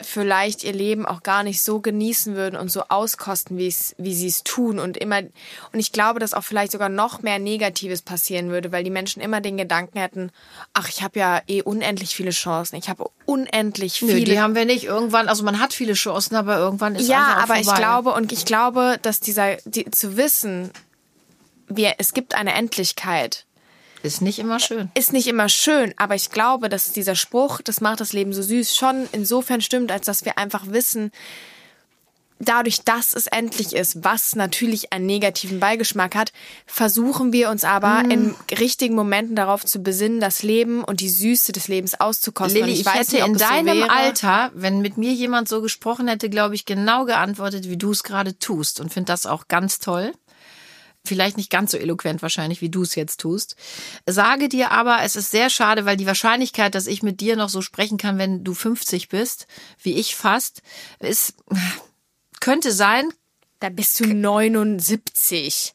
[0.00, 4.42] vielleicht ihr Leben auch gar nicht so genießen würden und so auskosten, wie sie es
[4.42, 8.72] tun und immer, und ich glaube, dass auch vielleicht sogar noch mehr Negatives passieren würde,
[8.72, 10.32] weil die Menschen immer den Gedanken hätten,
[10.72, 14.64] ach, ich habe ja eh unendlich viele Chancen, ich habe unendlich viele die haben wir
[14.64, 14.84] nicht.
[14.84, 17.78] Irgendwann, also man hat viele Chancen, aber irgendwann ist ja, aber ich vorbei.
[17.78, 20.70] glaube und ich glaube, dass dieser die, zu wissen,
[21.68, 23.46] wir es gibt eine Endlichkeit,
[24.04, 24.90] ist nicht immer schön.
[24.94, 28.42] ist nicht immer schön, aber ich glaube, dass dieser Spruch, das macht das Leben so
[28.42, 31.10] süß, schon insofern stimmt, als dass wir einfach wissen,
[32.40, 36.32] dadurch, dass es endlich ist, was natürlich einen negativen Beigeschmack hat,
[36.66, 38.10] versuchen wir uns aber Mm.
[38.10, 42.60] in richtigen Momenten darauf zu besinnen, das Leben und die Süße des Lebens auszukosten.
[42.60, 43.90] Lilly, und ich, weiß hätte nicht, in so deinem wäre.
[43.90, 48.02] Alter, wenn mit mir jemand so gesprochen hätte, glaube ich, genau geantwortet, wie du es
[48.02, 48.80] gerade tust.
[48.80, 50.12] Und finde das auch ganz toll.
[51.06, 53.56] Vielleicht nicht ganz so eloquent wahrscheinlich, wie du es jetzt tust.
[54.06, 57.50] Sage dir aber, es ist sehr schade, weil die Wahrscheinlichkeit, dass ich mit dir noch
[57.50, 59.46] so sprechen kann, wenn du 50 bist,
[59.82, 60.62] wie ich fast,
[61.00, 61.34] ist,
[62.40, 63.10] könnte sein,
[63.64, 65.74] Da bist du 79.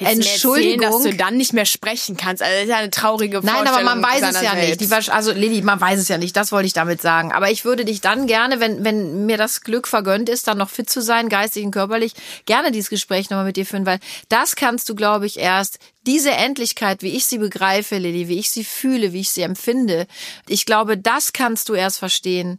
[0.00, 0.82] Entschuldigung.
[0.82, 2.42] Erzählen, dass du dann nicht mehr sprechen kannst.
[2.42, 3.88] Also das ist ja eine traurige Nein, Vorstellung.
[3.88, 4.64] aber man weiß es ja nicht.
[4.66, 4.80] selbst.
[4.80, 6.36] Die, Wahrsch- also Lilly, man weiß es ja nicht.
[6.36, 7.32] Das wollte ich damit sagen.
[7.32, 10.70] Aber ich würde dich dann gerne, wenn, wenn mir das Glück vergönnt ist, dann noch
[10.70, 12.12] fit zu sein, geistig und körperlich,
[12.46, 16.30] gerne dieses Gespräch nochmal mit dir führen, weil das kannst du, glaube ich, erst diese
[16.30, 20.06] Endlichkeit, wie ich sie begreife, Lilly, wie ich sie fühle, wie ich sie empfinde.
[20.48, 22.58] Ich glaube, das kannst du erst verstehen,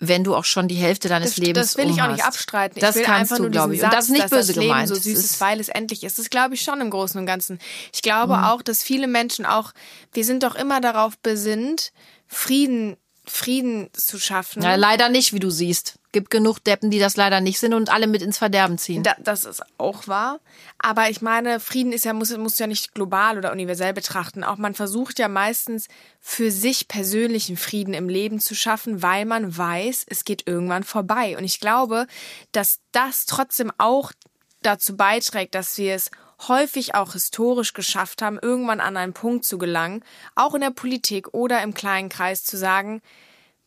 [0.00, 2.78] wenn du auch schon die Hälfte deines das, Lebens das will ich auch nicht abstreiten.
[2.80, 3.82] Das kannst du, glaube ich.
[3.82, 4.88] Und das ist nicht Satz, böse dass das Leben gemeint.
[4.88, 6.18] so Es süß ist, weil es endlich ist.
[6.18, 7.58] Das glaube ich schon im Großen und Ganzen.
[7.92, 8.44] Ich glaube Mhm.
[8.44, 9.72] auch, dass viele Menschen auch,
[10.12, 11.92] wir sind doch immer darauf besinnt,
[12.28, 14.62] Frieden, Frieden zu schaffen.
[14.62, 15.97] Ja, leider nicht, wie du siehst.
[16.10, 19.02] Gibt genug Deppen, die das leider nicht sind und alle mit ins Verderben ziehen.
[19.02, 20.40] Da, das ist auch wahr.
[20.78, 24.42] Aber ich meine, Frieden ist ja, muss, muss ja nicht global oder universell betrachten.
[24.42, 25.86] Auch man versucht ja meistens
[26.20, 31.36] für sich persönlichen Frieden im Leben zu schaffen, weil man weiß, es geht irgendwann vorbei.
[31.36, 32.06] Und ich glaube,
[32.52, 34.12] dass das trotzdem auch
[34.62, 36.10] dazu beiträgt, dass wir es
[36.46, 41.34] häufig auch historisch geschafft haben, irgendwann an einen Punkt zu gelangen, auch in der Politik
[41.34, 43.02] oder im kleinen Kreis zu sagen,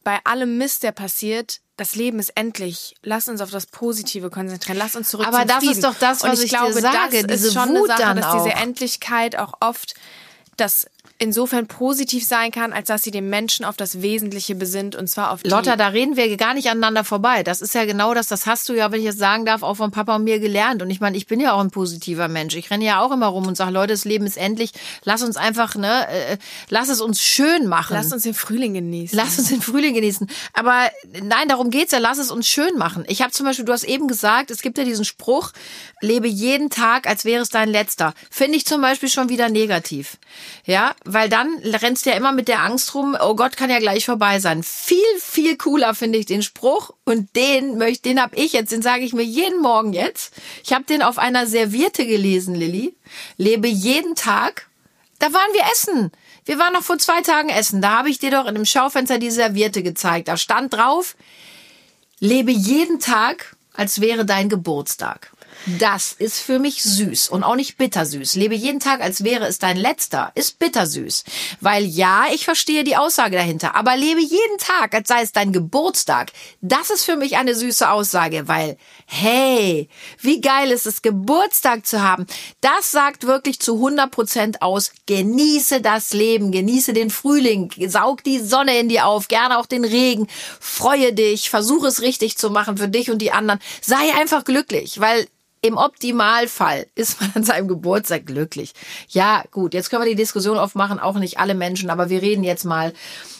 [0.03, 2.95] bei allem Mist, der passiert, das Leben ist endlich.
[3.01, 4.77] Lass uns auf das Positive konzentrieren.
[4.77, 5.71] Lass uns zurück Aber zum das Frieden.
[5.71, 7.89] ist doch das, Und was ich, ich dir glaube, sage, das diese ist schon Wut
[7.89, 8.61] eine Sache, dass diese auch.
[8.61, 9.95] Endlichkeit auch oft
[10.57, 10.85] das
[11.21, 15.31] insofern positiv sein kann, als dass sie den Menschen auf das Wesentliche besinnt und zwar
[15.31, 17.43] auf die Lotta, da reden wir gar nicht aneinander vorbei.
[17.43, 19.75] Das ist ja genau das, das hast du ja, wenn ich jetzt sagen darf, auch
[19.75, 20.81] von Papa und mir gelernt.
[20.81, 22.55] Und ich meine, ich bin ja auch ein positiver Mensch.
[22.55, 24.71] Ich renne ja auch immer rum und sage, Leute, das Leben ist endlich.
[25.03, 26.37] Lass uns einfach, ne, äh,
[26.69, 27.93] lass es uns schön machen.
[27.93, 29.15] Lass uns den Frühling genießen.
[29.15, 30.27] Lass uns den Frühling genießen.
[30.53, 30.89] Aber
[31.21, 31.99] nein, darum geht's ja.
[31.99, 33.05] Lass es uns schön machen.
[33.07, 35.51] Ich habe zum Beispiel, du hast eben gesagt, es gibt ja diesen Spruch,
[36.01, 38.15] lebe jeden Tag, als wäre es dein letzter.
[38.31, 40.17] Finde ich zum Beispiel schon wieder negativ.
[40.65, 43.79] Ja, weil dann rennst du ja immer mit der Angst rum, oh Gott, kann ja
[43.79, 44.63] gleich vorbei sein.
[44.63, 48.81] Viel, viel cooler finde ich den Spruch und den möchte, den habe ich jetzt, den
[48.81, 50.33] sage ich mir jeden Morgen jetzt.
[50.63, 52.95] Ich habe den auf einer Serviette gelesen, Lilly.
[53.37, 54.67] Lebe jeden Tag
[55.21, 56.11] da waren wir essen.
[56.45, 57.79] Wir waren noch vor zwei Tagen essen.
[57.79, 60.27] Da habe ich dir doch in dem Schaufenster die Serviette gezeigt.
[60.27, 61.15] Da stand drauf,
[62.19, 65.31] Lebe jeden Tag, als wäre dein Geburtstag.
[65.65, 68.35] Das ist für mich süß und auch nicht bittersüß.
[68.35, 71.23] Lebe jeden Tag, als wäre es dein letzter, ist bittersüß.
[71.59, 75.53] Weil ja, ich verstehe die Aussage dahinter, aber lebe jeden Tag, als sei es dein
[75.53, 76.31] Geburtstag.
[76.61, 79.87] Das ist für mich eine süße Aussage, weil, hey,
[80.19, 82.25] wie geil ist es, Geburtstag zu haben.
[82.61, 88.39] Das sagt wirklich zu 100 Prozent aus, genieße das Leben, genieße den Frühling, saug die
[88.39, 90.27] Sonne in dir auf, gerne auch den Regen,
[90.59, 93.59] freue dich, versuche es richtig zu machen für dich und die anderen.
[93.81, 95.27] Sei einfach glücklich, weil
[95.61, 98.73] im Optimalfall ist man an seinem Geburtstag glücklich.
[99.09, 102.43] Ja, gut, jetzt können wir die Diskussion aufmachen, auch nicht alle Menschen, aber wir reden
[102.43, 102.93] jetzt mal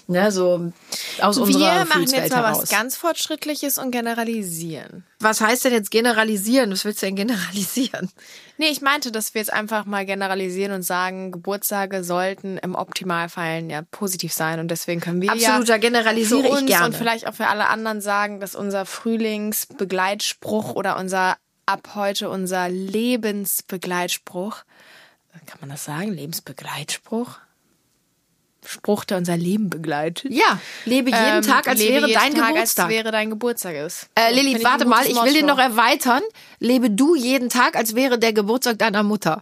[0.08, 0.72] ne, so
[1.20, 2.62] aus Wir unserer machen Gefühlswelt jetzt mal heraus.
[2.62, 5.04] was ganz Fortschrittliches und generalisieren.
[5.20, 6.72] was heißt denn jetzt generalisieren?
[6.72, 8.12] Was willst du denn generalisieren?
[8.58, 13.64] Nee, ich meinte, dass wir jetzt einfach mal generalisieren und sagen, Geburtstage sollten im Optimalfall
[13.68, 16.86] ja positiv sein und deswegen können wir Absoluter ja generalisiere für ich uns gerne.
[16.86, 21.38] und vielleicht auch für alle anderen sagen, dass unser Frühlingsbegleitspruch oder unser
[21.72, 24.64] ab heute unser Lebensbegleitspruch,
[25.46, 26.12] kann man das sagen?
[26.14, 27.38] Lebensbegleitspruch?
[28.66, 30.32] Spruch, der unser Leben begleitet.
[30.32, 32.86] Ja, lebe jeden Ähm, Tag, als wäre dein Tag, Geburtstag.
[32.86, 34.08] Als wäre dein Geburtstag ist.
[34.20, 36.22] äh, ich warte mal, ich will den noch erweitern.
[36.60, 39.42] Lebe du jeden Tag, als wäre der Geburtstag deiner Mutter.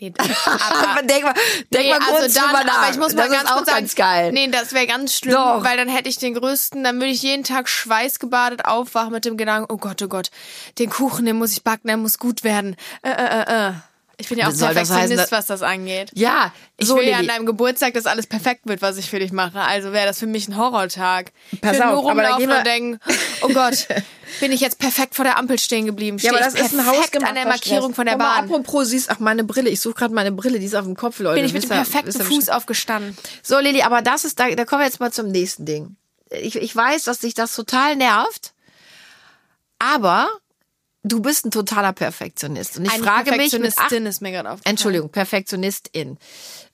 [0.00, 1.34] Nee, aber, denk mal,
[1.72, 2.78] denk Nee, mal kurz also dann, drüber nach.
[2.82, 4.32] aber ich muss mal das ganz ist auch sagen, ganz geil.
[4.32, 5.62] Nee, das wäre ganz schlimm, Doch.
[5.62, 9.36] weil dann hätte ich den größten, dann würde ich jeden Tag schweißgebadet aufwachen mit dem
[9.36, 10.30] Gedanken, oh Gott, oh Gott,
[10.78, 12.76] den Kuchen, den muss ich backen, der muss gut werden.
[13.02, 13.72] Äh, äh, äh, äh.
[14.20, 16.10] Ich bin ja auch Soll das Perfektionist, heißen, was das angeht.
[16.14, 19.18] Ja, Ich so will ja an deinem Geburtstag, dass alles perfekt wird, was ich für
[19.18, 19.60] dich mache.
[19.60, 21.32] Also wäre das für mich ein Horrortag.
[21.60, 23.00] Pass ich auf, nur da rumlaufen und denken,
[23.42, 23.88] oh Gott,
[24.40, 26.18] bin ich jetzt perfekt vor der Ampel stehen geblieben?
[26.18, 28.44] Ja, Stehe aber das ist ein hausgemachter an der Markierung von der Guck mal, Bahn?
[28.44, 29.70] Apropos, siehst, ach, meine Brille.
[29.70, 31.36] Ich suche gerade meine Brille, die ist auf dem Kopf, Leute.
[31.36, 33.16] Bin ich mit dem perfekten ihr Fuß aufgestanden.
[33.42, 35.96] So, Lilly, aber das ist, da, da kommen wir jetzt mal zum nächsten Ding.
[36.30, 38.52] Ich, ich weiß, dass dich das total nervt,
[39.78, 40.28] aber
[41.02, 42.78] du bist ein totaler Perfektionist.
[42.78, 44.72] Und ich Eine frage mich mit acht, Perfektionistin ist mir gerade aufgefallen.
[44.72, 46.18] Entschuldigung, Perfektionistin.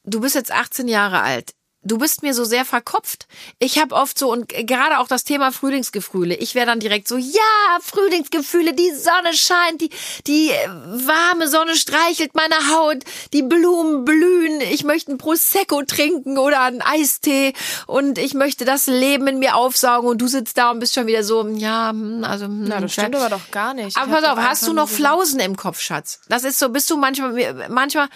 [0.04, 1.54] Du bist jetzt 18 Jahre alt.
[1.86, 3.28] Du bist mir so sehr verkopft.
[3.58, 7.16] Ich habe oft so, und gerade auch das Thema Frühlingsgefühle, ich wäre dann direkt so,
[7.16, 9.90] ja, Frühlingsgefühle, die Sonne scheint, die,
[10.26, 16.38] die äh, warme Sonne streichelt meine Haut, die Blumen blühen, ich möchte ein Prosecco trinken
[16.38, 17.52] oder einen Eistee
[17.86, 21.06] und ich möchte das Leben in mir aufsaugen und du sitzt da und bist schon
[21.06, 23.96] wieder so, ja, hm, also, hm, Na, das stimmt aber doch gar nicht.
[23.96, 26.20] aber pass auf, hast du noch Flausen im Kopf, Schatz?
[26.28, 28.08] Das ist so, bist du manchmal, manchmal,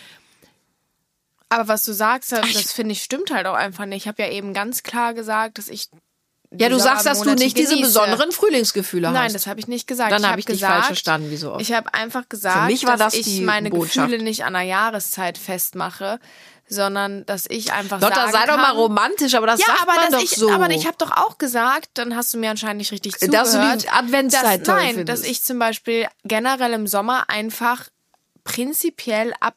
[1.50, 4.04] Aber was du sagst, das, das finde ich stimmt halt auch einfach nicht.
[4.04, 5.88] Ich habe ja eben ganz klar gesagt, dass ich
[6.52, 7.86] ja, du sagst, dass du nicht diese genieße.
[7.86, 9.14] besonderen Frühlingsgefühle hast.
[9.14, 10.10] Nein, das habe ich nicht gesagt.
[10.10, 11.60] Dann ich habe ich dich gesagt, falsch verstanden, wie so oft.
[11.60, 14.08] Ich habe einfach gesagt, Für mich war dass das ich meine Botschaft.
[14.08, 16.18] Gefühle nicht an einer Jahreszeit festmache,
[16.68, 19.82] sondern dass ich einfach Lotta, sagen sei doch mal kann, romantisch, aber das ja, sagt
[19.82, 20.50] aber man doch ich, so.
[20.50, 23.46] aber ich habe doch auch gesagt, dann hast du mir anscheinend nicht richtig zugehört.
[23.46, 25.08] Dass du die Adventszeit dass, Nein, findest.
[25.08, 27.88] dass ich zum Beispiel generell im Sommer einfach
[28.42, 29.54] prinzipiell ab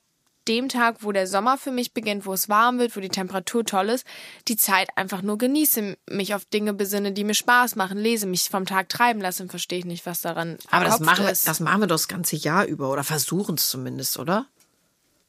[0.47, 3.65] dem Tag, wo der Sommer für mich beginnt, wo es warm wird, wo die Temperatur
[3.65, 4.05] toll ist,
[4.47, 8.49] die Zeit einfach nur genieße, mich auf Dinge besinne, die mir Spaß machen, lese, mich
[8.49, 11.81] vom Tag treiben lasse, verstehe ich nicht, was daran aber das machen, wir, das machen
[11.81, 14.47] wir doch das ganze Jahr über oder versuchen es zumindest, oder?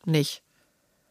[0.04, 0.43] Nicht.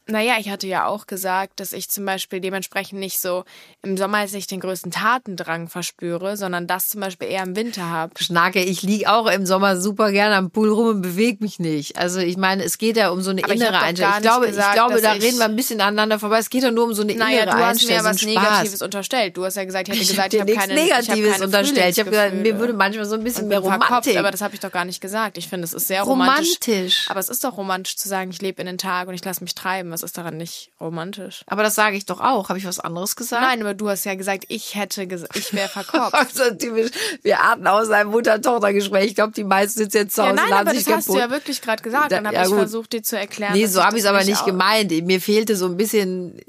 [0.05, 3.45] Naja, ich hatte ja auch gesagt, dass ich zum Beispiel dementsprechend nicht so
[3.83, 7.89] im Sommer jetzt nicht den größten Tatendrang verspüre, sondern das zum Beispiel eher im Winter
[7.89, 8.11] habe.
[8.21, 11.97] Schnake, ich lieg auch im Sommer super gerne am Pool rum und bewege mich nicht.
[11.97, 14.13] Also ich meine, es geht ja um so eine Aber ich innere doch Einstellung.
[14.15, 16.39] Ich glaube, gesagt, ich glaube, da ich- reden wir ein bisschen aneinander vorbei.
[16.39, 18.03] Es geht ja nur um so eine Naja, innere du hast mir Einstellung.
[18.05, 18.21] ja was.
[18.23, 19.37] Negatives unterstellt.
[19.37, 21.31] Du hast ja gesagt, ich hätte Ich gesagt, ich dir habe keine ich hab Negatives
[21.33, 21.91] keine unterstellt.
[21.93, 24.17] Ich habe gesagt, mir würde manchmal so ein bisschen mehr Romantik.
[24.17, 25.37] aber das habe ich doch gar nicht gesagt.
[25.37, 26.57] Ich finde, es ist sehr romantisch.
[26.67, 27.05] Romantisch.
[27.09, 29.41] Aber es ist doch romantisch zu sagen, ich lebe in den Tag und ich lasse
[29.43, 29.92] mich treiben.
[29.93, 31.43] Was ist daran nicht romantisch?
[31.47, 32.49] Aber das sage ich doch auch.
[32.49, 33.41] Habe ich was anderes gesagt?
[33.43, 36.13] Nein, aber du hast ja gesagt, ich hätte gesagt, ich wäre verkopft.
[36.13, 39.05] Also typisch, wir atmen aus einem Mutter-Tochter-Gespräch.
[39.05, 41.05] Ich glaube, die meisten sitzen jetzt zu ja, Hause nein, und laden aber das hast
[41.05, 41.15] kaputt.
[41.15, 42.11] du ja wirklich gerade gesagt.
[42.11, 42.57] Da- Dann habe ja, ich gut.
[42.57, 43.53] versucht, dir zu erklären.
[43.53, 44.91] Nee, so habe ich es aber nicht gemeint.
[45.05, 46.39] Mir fehlte so ein bisschen,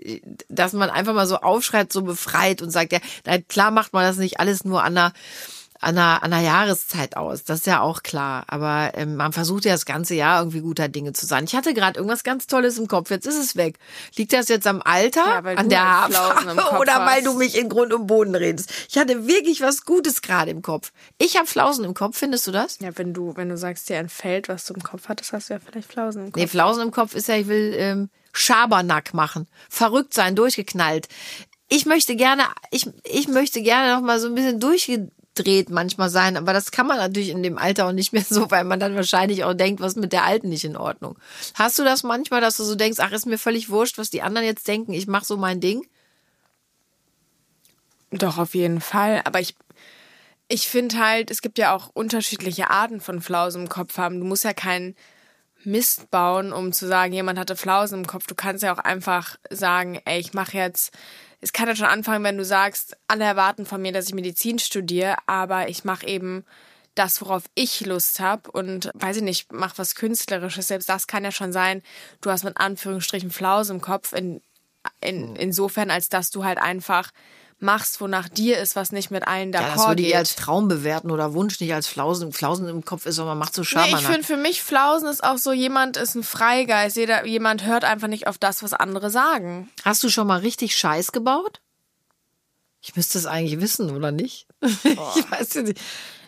[0.49, 4.05] dass man einfach mal so aufschreibt, so befreit und sagt, ja, na, klar macht man
[4.05, 5.13] das nicht alles nur an der,
[5.85, 7.45] an der, an der Jahreszeit aus.
[7.45, 8.45] Das ist ja auch klar.
[8.49, 11.45] Aber ähm, man versucht ja das ganze Jahr irgendwie guter Dinge zu sein.
[11.45, 13.11] Ich hatte gerade irgendwas ganz Tolles im Kopf.
[13.11, 13.79] Jetzt ist es weg.
[14.17, 17.59] Liegt das jetzt am Alter, Ja, weil an du der Haarfarbe oder weil du mich
[17.59, 18.73] in Grund und Boden redest?
[18.89, 20.93] Ich hatte wirklich was Gutes gerade im Kopf.
[21.19, 22.17] Ich habe Flausen im Kopf.
[22.19, 22.79] Findest du das?
[22.81, 25.55] Ja, wenn du, wenn du sagst, dir entfällt, was du im Kopf hattest, hast du
[25.55, 26.41] ja vielleicht Flausen im Kopf.
[26.41, 29.47] Nee, Flausen im Kopf ist ja, ich will ähm, Schabernack machen.
[29.69, 31.09] Verrückt sein, durchgeknallt.
[31.69, 34.61] Ich möchte gerne, ich, ich möchte gerne noch mal so ein bisschen
[35.35, 38.51] durchgedreht manchmal sein, aber das kann man natürlich in dem Alter auch nicht mehr so,
[38.51, 41.17] weil man dann wahrscheinlich auch denkt, was mit der Alten nicht in Ordnung.
[41.55, 44.23] Hast du das manchmal, dass du so denkst, ach, ist mir völlig wurscht, was die
[44.23, 45.87] anderen jetzt denken, ich mache so mein Ding?
[48.11, 49.23] Doch, auf jeden Fall.
[49.25, 49.57] Aber ich,
[50.49, 54.21] ich finde halt, es gibt ja auch unterschiedliche Arten von Flausen im Kopf haben.
[54.21, 54.95] Du musst ja keinen
[55.67, 58.27] Mist bauen, um zu sagen, jemand hatte Flausen im Kopf.
[58.27, 60.97] Du kannst ja auch einfach sagen, ey, ich mache jetzt
[61.45, 64.59] es kann ja schon anfangen, wenn du sagst, alle erwarten von mir, dass ich Medizin
[64.59, 66.47] studiere, aber ich mache eben
[66.95, 70.69] das, worauf ich Lust habe und weiß ich nicht, mach was Künstlerisches.
[70.69, 71.83] Selbst das kann ja schon sein,
[72.23, 74.41] du hast mit Anführungsstrichen Flaus im Kopf, in,
[75.03, 75.37] in, hm.
[75.37, 77.11] insofern, als dass du halt einfach
[77.59, 80.69] machst, wonach dir ist, was nicht mit allen d'accord ja, das würde ich als Traum
[80.69, 82.33] bewerten oder Wunsch, nicht als Flausen.
[82.33, 84.01] Flausen im Kopf ist, aber man macht so Schabernack.
[84.01, 86.97] Nee, ich finde für mich Flausen ist auch so, jemand ist ein Freigeist.
[86.97, 89.71] Jeder, jemand hört einfach nicht auf das, was andere sagen.
[89.85, 91.61] Hast du schon mal richtig Scheiß gebaut?
[92.81, 94.47] Ich müsste es eigentlich wissen, oder nicht?
[94.61, 95.81] ich weiß nicht.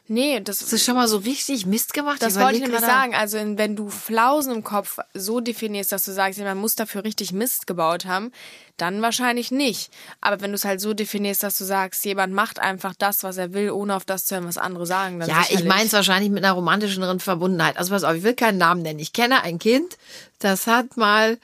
[0.09, 2.23] Nee, das Hast du schon mal so richtig Mist gemacht?
[2.23, 3.15] Das wollte ich nämlich sagen.
[3.15, 7.33] Also wenn du Flausen im Kopf so definierst, dass du sagst, man muss dafür richtig
[7.33, 8.31] Mist gebaut haben,
[8.77, 9.91] dann wahrscheinlich nicht.
[10.21, 13.37] Aber wenn du es halt so definierst, dass du sagst, jemand macht einfach das, was
[13.37, 15.65] er will, ohne auf das zu hören, was andere sagen, dann Ja, sicherlich.
[15.65, 17.77] ich meine es wahrscheinlich mit einer romantischeren Verbundenheit.
[17.77, 19.01] Also pass auf, ich will keinen Namen nennen.
[19.01, 19.97] Ich kenne ein Kind,
[20.39, 21.39] das hat mal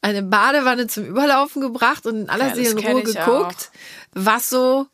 [0.00, 4.14] eine Badewanne zum Überlaufen gebracht und in aller ja, Ruhe geguckt, auch.
[4.14, 4.86] was so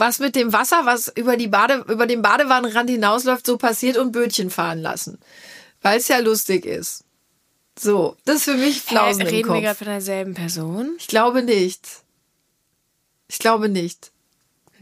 [0.00, 4.12] was mit dem Wasser, was über die Bade, über den Badewannenrand hinausläuft, so passiert und
[4.12, 5.18] Bötchen fahren lassen.
[5.82, 7.04] Weil es ja lustig ist.
[7.78, 10.96] So, das ist für mich Flausen äh, Reden wir gerade von derselben Person?
[10.98, 11.86] Ich glaube nicht.
[13.28, 14.10] Ich glaube nicht.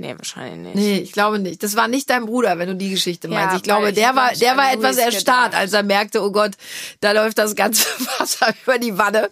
[0.00, 0.76] Nee, wahrscheinlich nicht.
[0.76, 1.62] Nee, ich glaube nicht.
[1.64, 3.50] Das war nicht dein Bruder, wenn du die Geschichte meinst.
[3.50, 6.52] Ja, ich glaube, der war, der war etwas erstarrt, als er merkte, oh Gott,
[7.00, 7.84] da läuft das ganze
[8.18, 9.28] Wasser über die Wanne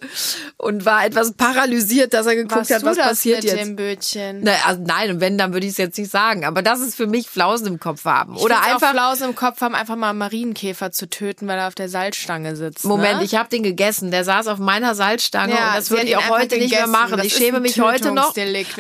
[0.57, 3.57] und war etwas paralysiert, dass er geguckt Warst hat, was passiert jetzt.
[3.57, 4.40] Dem Bötchen?
[4.42, 6.44] Na, also nein, und wenn, dann würde ich es jetzt nicht sagen.
[6.44, 8.35] Aber das ist für mich Flausen im Kopf haben.
[8.35, 8.88] Ich Oder einfach.
[8.88, 11.88] Auch Flausen im Kopf haben, einfach mal einen Marienkäfer zu töten, weil er auf der
[11.88, 12.85] Salzstange sitzt.
[12.85, 13.24] Moment, ne?
[13.24, 14.11] ich habe den gegessen.
[14.11, 17.18] Der saß auf meiner Salzstange ja, und das würde ich auch heute nicht mehr machen.
[17.18, 18.35] Das ich schäme mich heute noch.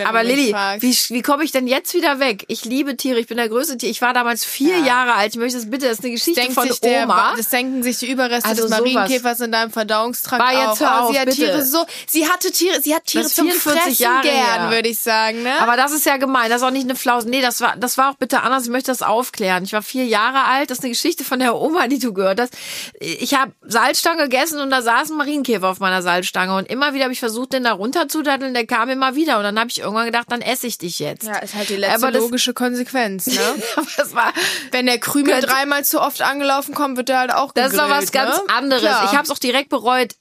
[0.04, 2.44] Aber Lilly, wie, wie komme ich denn jetzt wieder weg?
[2.48, 3.18] Ich liebe Tiere.
[3.18, 3.90] Ich bin der größte Tier.
[3.90, 4.84] Ich war damals vier ja.
[4.84, 5.34] Jahre alt.
[5.34, 5.86] Ich möchte das bitte.
[5.86, 7.28] Das ist eine Geschichte Denkt von Oma.
[7.28, 11.08] Der, das senken sich die Überreste also des Marienkäfers in deinem Verdauungstrakt war jetzt auf.
[11.08, 11.36] Oh, sie hat bitte.
[11.36, 11.84] Tiere so.
[12.06, 12.80] Sie hatte Tiere.
[12.80, 15.42] Sie hat Tiere zum Fressen Jahre gern, würde ich sagen.
[15.42, 15.58] Ne?
[15.60, 16.50] Aber das ist ja gemein.
[16.50, 17.28] Das ist auch nicht eine Flause.
[17.28, 18.64] Nee, das war, das war auch bitte anders.
[18.64, 19.64] Ich möchte das aufklären.
[19.64, 20.70] Ich war vier Jahre alt.
[20.70, 22.54] Das ist eine Geschichte von der Oma, die du gehört hast.
[23.00, 27.04] Ich habe Salzstange gegessen und da saß ein Marienkäfer auf meiner Salzstange und immer wieder
[27.04, 28.54] habe ich versucht, den da runterzudatteln.
[28.54, 31.26] Der kam immer wieder und dann habe ich irgendwann gedacht, dann esse ich dich jetzt.
[31.26, 33.26] Ja, ist halt die letzte logische Konsequenz.
[33.26, 33.40] Ne?
[33.96, 34.32] das war,
[34.70, 37.80] Wenn der Krümel dreimal zu oft angelaufen kommt, wird der halt auch gegrillt, Das ist
[37.80, 38.10] doch was ne?
[38.12, 38.82] ganz anderes.
[38.82, 39.04] Klar.
[39.04, 40.14] Ich habe es auch direkt bereut.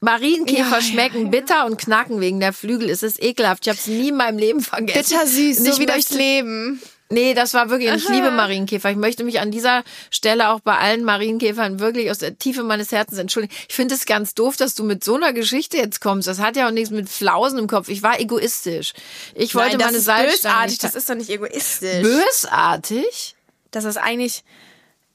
[0.00, 2.90] Marienkäfer ja, schmecken ja, bitter und knacken wegen der Flügel.
[2.90, 3.66] Es ist ekelhaft.
[3.66, 5.08] Ich habe es nie in meinem Leben vergessen.
[5.08, 6.82] Bitter süß, so wie das Leben.
[7.08, 8.90] Nee, das war wirklich, ich liebe Marienkäfer.
[8.90, 12.90] Ich möchte mich an dieser Stelle auch bei allen Marienkäfern wirklich aus der Tiefe meines
[12.90, 13.54] Herzens entschuldigen.
[13.68, 16.26] Ich finde es ganz doof, dass du mit so einer Geschichte jetzt kommst.
[16.26, 17.88] Das hat ja auch nichts mit Flausen im Kopf.
[17.88, 18.92] Ich war egoistisch.
[19.34, 20.54] Ich wollte Nein, meine Salzstange.
[20.54, 22.02] Bösartig, das ist doch nicht egoistisch.
[22.02, 23.36] Bösartig?
[23.70, 24.42] Das ist eigentlich,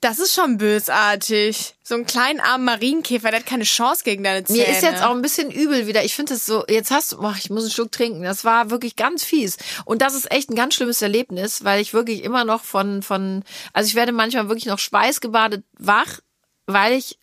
[0.02, 1.76] das ist schon bösartig.
[1.84, 4.60] So ein kleinen armen Marienkäfer, der hat keine Chance gegen deine Zähne.
[4.60, 6.04] Mir ist jetzt auch ein bisschen übel wieder.
[6.04, 8.24] Ich finde das so, jetzt hast du, oh, ich muss einen Schluck trinken.
[8.24, 9.58] Das war wirklich ganz fies.
[9.86, 13.44] Und das ist echt ein ganz schlimmes Erlebnis, weil ich wirklich immer noch von, von,
[13.74, 16.20] also ich werde manchmal wirklich noch schweißgebadet wach,
[16.66, 17.20] weil ich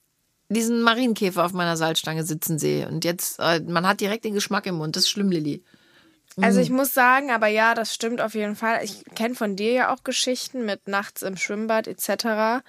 [0.48, 2.88] diesen Marienkäfer auf meiner Salzstange sitzen sehe.
[2.88, 4.94] Und jetzt, äh, man hat direkt den Geschmack im Mund.
[4.94, 5.62] Das ist schlimm, Lilly.
[6.40, 8.80] Also ich muss sagen, aber ja, das stimmt auf jeden Fall.
[8.84, 12.08] Ich kenne von dir ja auch Geschichten mit nachts im Schwimmbad etc.
[12.08, 12.60] Lotta,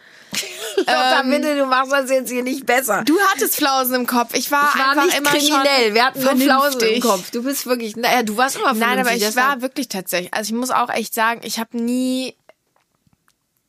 [1.22, 3.04] ähm, bitte, du machst das jetzt hier nicht besser.
[3.06, 4.34] Du hattest Flausen im Kopf.
[4.34, 5.94] Ich war, ich war einfach nicht immer kriminell.
[5.94, 7.32] Wir hatten nur Flausen im Kopf.
[7.32, 8.74] Du bist wirklich, naja, du warst immer.
[8.74, 10.34] Nein, aber ich war wirklich tatsächlich.
[10.34, 12.36] Also ich muss auch echt sagen, ich habe nie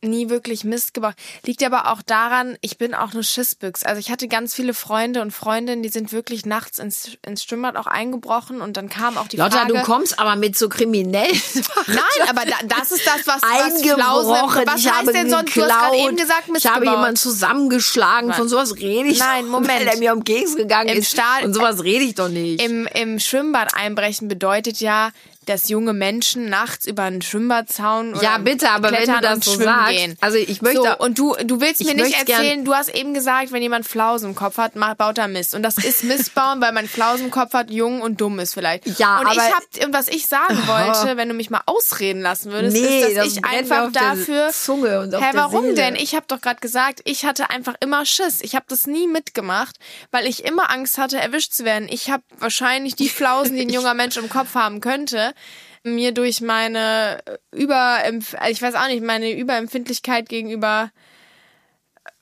[0.03, 1.15] nie wirklich Mist gebaut.
[1.45, 3.83] Liegt aber auch daran, ich bin auch eine Schissbüchs.
[3.85, 7.77] Also ich hatte ganz viele Freunde und Freundinnen, die sind wirklich nachts ins, ins Schwimmbad
[7.77, 9.75] auch eingebrochen und dann kam auch die Lotta, Frage...
[9.75, 11.31] du kommst aber mit so kriminell.
[11.87, 14.67] Nein, aber da, das ist das, was, eingebrochen.
[14.67, 15.57] was ich heißt denn sonst?
[15.57, 16.97] Du hast eben gesagt, Mist Ich habe gebaut.
[16.97, 18.29] jemanden zusammengeschlagen.
[18.29, 18.39] Nein.
[18.39, 19.71] Von sowas rede ich Nein, Moment.
[19.71, 21.11] Weil der mir um Keks gegangen Im ist.
[21.11, 22.63] Stahl, und sowas rede ich doch nicht.
[22.63, 25.11] Im, Im Schwimmbad einbrechen bedeutet ja,
[25.51, 29.91] dass junge Menschen nachts über einen Schwimmbadzaun ja bitte, aber wenn du das so sagst,
[29.91, 30.17] gehen.
[30.21, 33.53] also ich möchte so, und du du willst mir nicht erzählen, du hast eben gesagt,
[33.53, 36.87] wenn jemand Flausen im Kopf hat, baut er Mist und das ist Missbauen, weil man
[36.87, 38.87] Flausen im Kopf hat, jung und dumm ist vielleicht.
[38.99, 42.23] Ja, und aber ich hab und was ich sagen wollte, wenn du mich mal ausreden
[42.23, 45.75] lassen würdest, nee, ist, dass das ich einfach dafür Zunge und auf Hä, warum Seele.
[45.75, 45.97] denn?
[45.97, 48.41] Ich habe doch gerade gesagt, ich hatte einfach immer Schiss.
[48.41, 49.77] Ich habe das nie mitgemacht,
[50.11, 51.89] weil ich immer Angst hatte, erwischt zu werden.
[51.91, 55.35] Ich habe wahrscheinlich die Flausen, die ein junger Mensch im Kopf haben könnte
[55.83, 57.23] mir durch meine
[57.53, 58.03] über
[58.49, 60.91] ich weiß auch nicht, meine Überempfindlichkeit gegenüber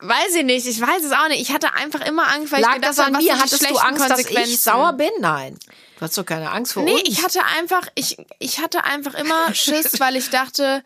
[0.01, 1.41] Weiß ich nicht, ich weiß es auch nicht.
[1.41, 3.37] Ich hatte einfach immer Angst, weil Lag ich gedacht das an mir?
[3.37, 5.11] Hattest du Angst, dass ich sauer bin?
[5.19, 5.59] Nein.
[5.97, 7.03] Du hast doch keine Angst vor nee, uns.
[7.03, 10.85] Nee, ich hatte einfach, ich, ich hatte einfach immer Schiss, weil ich dachte,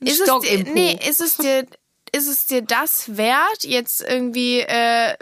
[0.00, 1.66] ist Stock es dir, nee, ist es dir,
[2.12, 5.14] ist es dir das wert, jetzt irgendwie äh,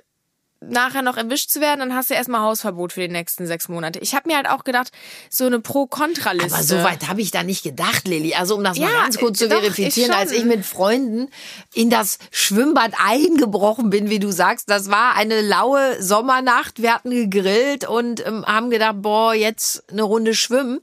[0.60, 3.98] nachher noch erwischt zu werden, dann hast du erstmal Hausverbot für die nächsten sechs Monate.
[4.00, 4.90] Ich habe mir halt auch gedacht,
[5.30, 6.54] so eine Pro-Kontra-Liste.
[6.54, 8.34] Aber so weit habe ich da nicht gedacht, Lilly.
[8.34, 11.28] Also um das mal Ja, ganz kurz zu doch, verifizieren, ich als ich mit Freunden
[11.74, 16.80] in das Schwimmbad eingebrochen bin, wie du sagst, das war eine laue Sommernacht.
[16.80, 20.80] Wir hatten gegrillt und ähm, haben gedacht, boah, jetzt eine Runde schwimmen.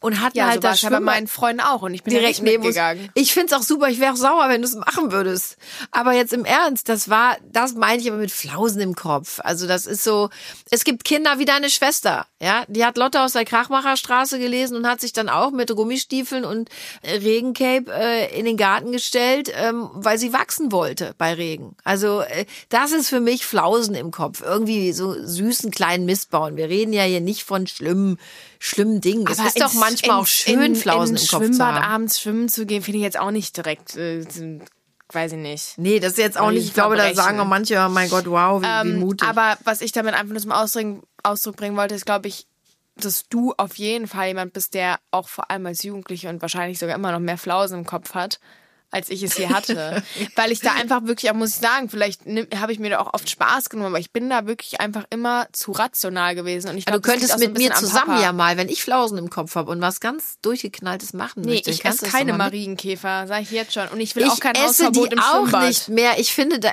[0.00, 2.14] Und hatten ja, halt so war das ja bei meinen Freunden auch und ich bin
[2.14, 2.76] ja direkt nicht neben uns.
[2.76, 3.10] mitgegangen.
[3.14, 5.56] Ich find's auch super, ich wäre auch sauer, wenn du es machen würdest.
[5.90, 9.40] Aber jetzt im Ernst, das war, das meine ich aber mit Flausen im Kopf.
[9.42, 10.30] Also das ist so,
[10.70, 14.86] es gibt Kinder wie deine Schwester, ja, die hat Lotte aus der Krachmacherstraße gelesen und
[14.86, 16.68] hat sich dann auch mit Gummistiefeln und
[17.02, 21.74] äh, Regencape äh, in den Garten gestellt, ähm, weil sie wachsen wollte bei Regen.
[21.82, 26.56] Also äh, das ist für mich Flausen im Kopf, irgendwie so süßen kleinen Mist bauen.
[26.56, 28.18] Wir reden ja hier nicht von schlimmen,
[28.60, 29.26] schlimmen Dingen.
[29.28, 31.82] Es ist doch ins- manchmal auch ins- schön, in, Flausen in im Kopf zu haben.
[31.84, 34.24] abends schwimmen zu gehen, finde ich jetzt auch nicht direkt, äh,
[35.12, 35.78] weiß ich nicht.
[35.78, 38.26] Nee, das ist jetzt auch nicht, ich glaube, da sagen auch manche, oh mein Gott,
[38.26, 39.26] wow, wie, wie Ähm, mutig.
[39.28, 42.46] aber was ich damit einfach nur zum Ausdruck, Ausdruck bringen wollte, ist, glaube ich,
[42.96, 46.78] dass du auf jeden Fall jemand bist, der auch vor allem als Jugendliche und wahrscheinlich
[46.78, 48.40] sogar immer noch mehr Flausen im Kopf hat,
[48.90, 50.02] als ich es hier hatte.
[50.36, 52.22] Weil ich da einfach wirklich, auch muss ich sagen, vielleicht
[52.56, 55.46] habe ich mir da auch oft Spaß genommen, aber ich bin da wirklich einfach immer
[55.52, 56.70] zu rational gewesen.
[56.70, 58.68] Und ich glaub, du das liegt könntest auch so mit mir zusammen ja mal, wenn
[58.68, 61.70] ich Flausen im Kopf habe und was ganz durchgeknalltes machen Nee, möchte.
[61.70, 63.88] ich kannst esse du keine Marienkäfer, sage ich jetzt schon.
[63.88, 65.68] Und ich will Ich auch kein esse Hausverbot die im auch Schwimmbad.
[65.68, 66.18] nicht mehr.
[66.18, 66.70] Ich finde, da,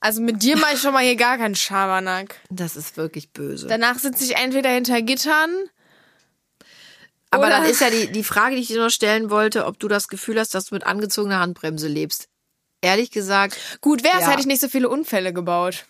[0.00, 2.36] Also mit dir mache ich schon mal hier gar keinen Schabernack.
[2.50, 3.66] das ist wirklich böse.
[3.66, 5.50] Danach sitze ich entweder hinter Gittern.
[7.32, 9.78] Aber oder- dann ist ja die, die Frage, die ich dir noch stellen wollte, ob
[9.78, 12.28] du das Gefühl hast, dass du mit angezogener Handbremse lebst.
[12.82, 14.30] Ehrlich gesagt, Gut wär's, Ja.
[14.30, 15.86] hätte ich nicht so viele Unfälle gebaut.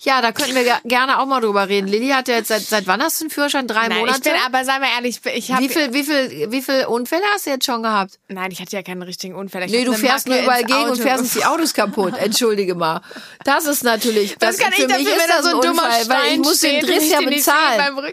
[0.00, 1.86] Ja, da könnten wir ge- gerne auch mal drüber reden.
[1.88, 3.66] Lilly hat ja jetzt seit, seit wann hast du einen Führerschein?
[3.66, 4.18] Drei Nein, Monate?
[4.18, 7.22] ich bin aber, sei mal ehrlich, ich habe wie viel, wie viel, wie viel Unfälle
[7.34, 8.18] hast du jetzt schon gehabt?
[8.28, 9.62] Nein, ich hatte ja keinen richtigen Unfall.
[9.64, 11.44] Ich Nee, du fährst nur Macke überall gegen und Auto fährst uns die.
[11.44, 12.14] Autos kaputt.
[12.18, 13.00] Entschuldige mal.
[13.44, 15.84] Das ist natürlich, das, Was kann für ich mich dafür, ist das so ein dummer
[15.84, 18.12] Unfall, weil ich Stein muss den und Driss ja bezahlen.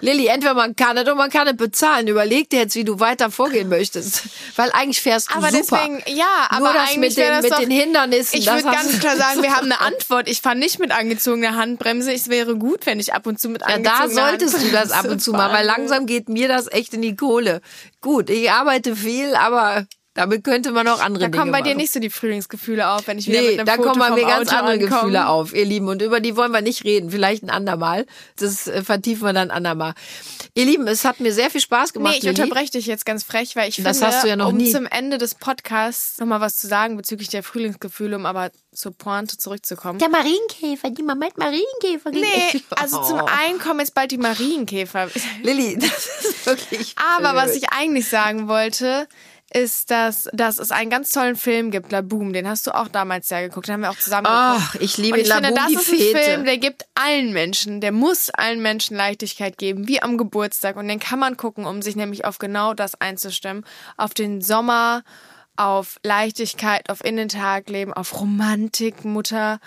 [0.00, 2.06] Lilly, entweder man kann es oder man kann es bezahlen.
[2.08, 4.22] Überleg dir jetzt, wie du weiter vorgehen möchtest.
[4.56, 5.80] Weil eigentlich fährst du Aber super.
[5.82, 8.38] deswegen, ja, aber Nur das eigentlich mit, den, das mit doch, den Hindernissen.
[8.38, 10.28] Ich das würde ganz klar sagen, wir haben eine Antwort.
[10.28, 12.12] Ich fahre nicht mit angezogener Handbremse.
[12.12, 14.92] Es wäre gut, wenn ich ab und zu mit Ja, angezogener da solltest du das
[14.92, 17.60] Handbremse ab und zu mal, weil langsam geht mir das echt in die Kohle.
[18.00, 21.70] Gut, ich arbeite viel, aber damit könnte man auch andere Da Dinge kommen bei dir
[21.70, 21.76] machen.
[21.78, 24.10] nicht so die Frühlingsgefühle auf, wenn ich wieder Nee, mit einem da Foto kommen bei
[24.10, 24.90] mir ganz Auto andere ankomme.
[25.02, 25.88] Gefühle auf, ihr Lieben.
[25.88, 27.10] Und über die wollen wir nicht reden.
[27.10, 28.06] Vielleicht ein andermal.
[28.36, 29.94] Das äh, vertiefen wir dann andermal.
[30.54, 32.12] Ihr Lieben, es hat mir sehr viel Spaß gemacht.
[32.14, 32.42] Nee, ich Lilly.
[32.42, 34.72] unterbreche dich jetzt ganz frech, weil ich Das finde, hast du ja noch um nie.
[34.72, 39.38] zum Ende des Podcasts nochmal was zu sagen bezüglich der Frühlingsgefühle, um aber zur Pointe
[39.38, 39.98] zurückzukommen.
[40.00, 43.26] Der Marienkäfer, die Mama hat Marienkäfer Nee, also zum Oh.
[43.44, 45.08] einen kommen jetzt bald die Marienkäfer.
[45.42, 46.94] Lilly, das ist wirklich.
[47.16, 47.62] Aber was blöd.
[47.64, 49.06] ich eigentlich sagen wollte,
[49.52, 52.32] ist, dass, dass es einen ganz tollen Film gibt, La Boom.
[52.32, 53.66] Den hast du auch damals ja geguckt.
[53.66, 54.70] Den haben wir auch zusammen geguckt.
[54.70, 56.18] Ach, ich liebe Und ich La finde, Boom, das die ist ein Fete.
[56.18, 60.76] Film, der gibt allen Menschen, der muss allen Menschen Leichtigkeit geben, wie am Geburtstag.
[60.76, 63.64] Und den kann man gucken, um sich nämlich auf genau das einzustimmen.
[63.96, 65.02] Auf den Sommer,
[65.56, 69.58] auf Leichtigkeit, auf in den Tag leben, auf Romantik, Mutter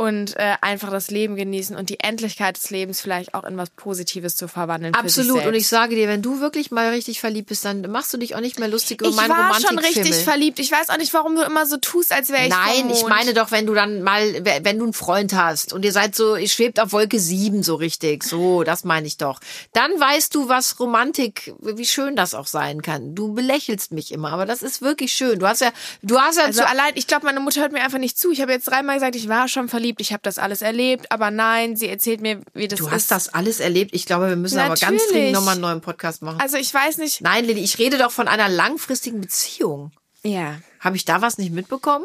[0.00, 3.68] und äh, einfach das Leben genießen und die Endlichkeit des Lebens vielleicht auch in was
[3.68, 4.94] Positives zu verwandeln.
[4.94, 5.44] Absolut.
[5.44, 8.34] Und ich sage dir, wenn du wirklich mal richtig verliebt bist, dann machst du dich
[8.34, 10.58] auch nicht mehr lustig über Ich meinen war schon richtig verliebt.
[10.58, 13.34] Ich weiß auch nicht, warum du immer so tust, als wäre ich Nein, ich meine
[13.34, 16.48] doch, wenn du dann mal, wenn du einen Freund hast und ihr seid so, ihr
[16.48, 19.38] schwebt auf Wolke sieben so richtig, so, das meine ich doch.
[19.74, 23.14] Dann weißt du, was Romantik, wie schön das auch sein kann.
[23.14, 25.38] Du belächelst mich immer, aber das ist wirklich schön.
[25.40, 27.82] Du hast ja, du hast ja Also zu, allein, ich glaube, meine Mutter hört mir
[27.82, 28.30] einfach nicht zu.
[28.30, 31.30] Ich habe jetzt dreimal gesagt, ich war schon verliebt, ich habe das alles erlebt, aber
[31.30, 32.92] nein, sie erzählt mir, wie das du ist.
[32.92, 33.94] hast das alles erlebt.
[33.94, 35.10] Ich glaube, wir müssen aber ganz Natürlich.
[35.10, 36.40] dringend nochmal einen neuen Podcast machen.
[36.40, 37.20] Also ich weiß nicht.
[37.22, 39.90] Nein, Lilly, ich rede doch von einer langfristigen Beziehung.
[40.22, 40.60] Ja.
[40.78, 42.04] Habe ich da was nicht mitbekommen?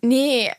[0.00, 0.50] Nee,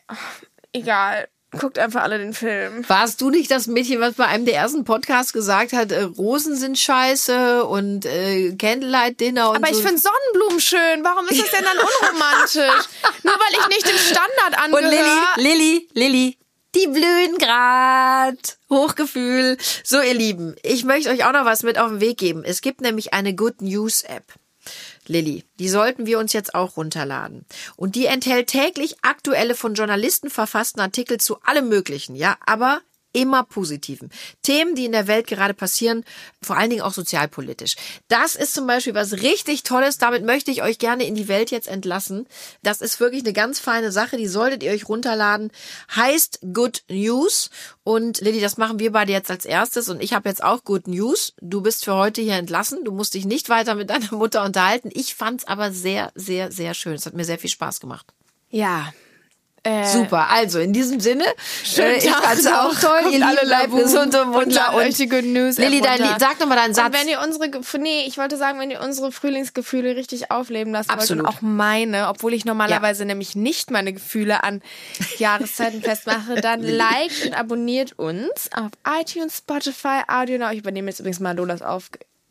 [0.72, 1.28] egal.
[1.58, 2.84] Guckt einfach alle den Film.
[2.88, 6.56] Warst du nicht das Mädchen, was bei einem der ersten Podcasts gesagt hat, äh, Rosen
[6.56, 9.78] sind scheiße und äh, Candlelight Dinner und Aber so?
[9.78, 11.04] ich finde Sonnenblumen schön.
[11.04, 12.88] Warum ist das denn dann unromantisch?
[13.22, 14.90] Nur weil ich nicht dem Standard und angehöre.
[15.36, 16.38] Lilly, Lilly, Lilly,
[16.74, 18.58] die blühen grad.
[18.70, 19.56] Hochgefühl.
[19.84, 22.42] So, ihr Lieben, ich möchte euch auch noch was mit auf den Weg geben.
[22.44, 24.24] Es gibt nämlich eine Good News App.
[25.06, 27.44] Lilly, die sollten wir uns jetzt auch runterladen.
[27.76, 32.80] Und die enthält täglich aktuelle von Journalisten verfassten Artikel zu allem Möglichen, ja, aber
[33.14, 34.10] immer positiven.
[34.42, 36.04] Themen, die in der Welt gerade passieren,
[36.42, 37.76] vor allen Dingen auch sozialpolitisch.
[38.08, 39.96] Das ist zum Beispiel was richtig Tolles.
[39.96, 42.26] Damit möchte ich euch gerne in die Welt jetzt entlassen.
[42.62, 44.18] Das ist wirklich eine ganz feine Sache.
[44.18, 45.50] Die solltet ihr euch runterladen.
[45.94, 47.50] Heißt Good News.
[47.84, 49.88] Und Lilly, das machen wir beide jetzt als erstes.
[49.88, 51.34] Und ich habe jetzt auch Good News.
[51.40, 52.84] Du bist für heute hier entlassen.
[52.84, 54.90] Du musst dich nicht weiter mit deiner Mutter unterhalten.
[54.92, 56.94] Ich fand's aber sehr, sehr, sehr schön.
[56.94, 58.12] Es hat mir sehr viel Spaß gemacht.
[58.50, 58.92] Ja.
[59.66, 60.28] Äh, Super.
[60.30, 63.02] Also in diesem Sinne, äh, ich fand's auch toll.
[63.02, 64.74] Kommt Ihr alle Lieben, bleibt Labu gesund und und munter.
[64.74, 66.86] euch die Good News Lilly, dein, sag noch mal deinen Satz.
[66.86, 70.90] Und wenn ihr unsere, nee, ich wollte sagen, wenn ihr unsere Frühlingsgefühle richtig aufleben lassen
[70.90, 71.24] wollt Absolut.
[71.26, 74.60] und auch meine, obwohl ich normalerweise nämlich nicht meine Gefühle an
[75.16, 80.50] Jahreszeiten festmache, dann liked und abonniert uns auf iTunes, Spotify, Audio Now.
[80.50, 81.88] Ich übernehme jetzt übrigens mal Lolas auf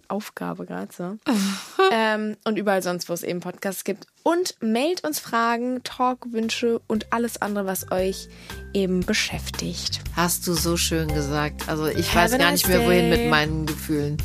[0.10, 1.18] Aufgabe gerade so.
[1.92, 4.08] ähm, und überall sonst, wo es eben Podcasts gibt.
[4.24, 8.30] Und mailt uns Fragen, Talkwünsche und alles andere, was euch
[8.74, 10.02] eben beschäftigt.
[10.16, 11.68] Hast du so schön gesagt.
[11.68, 13.18] Also ich Have weiß gar nice nicht mehr, wohin day.
[13.18, 14.18] mit meinen Gefühlen.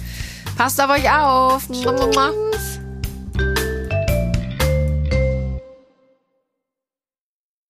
[0.56, 1.68] Passt auf euch auf.
[1.68, 2.32] Mua.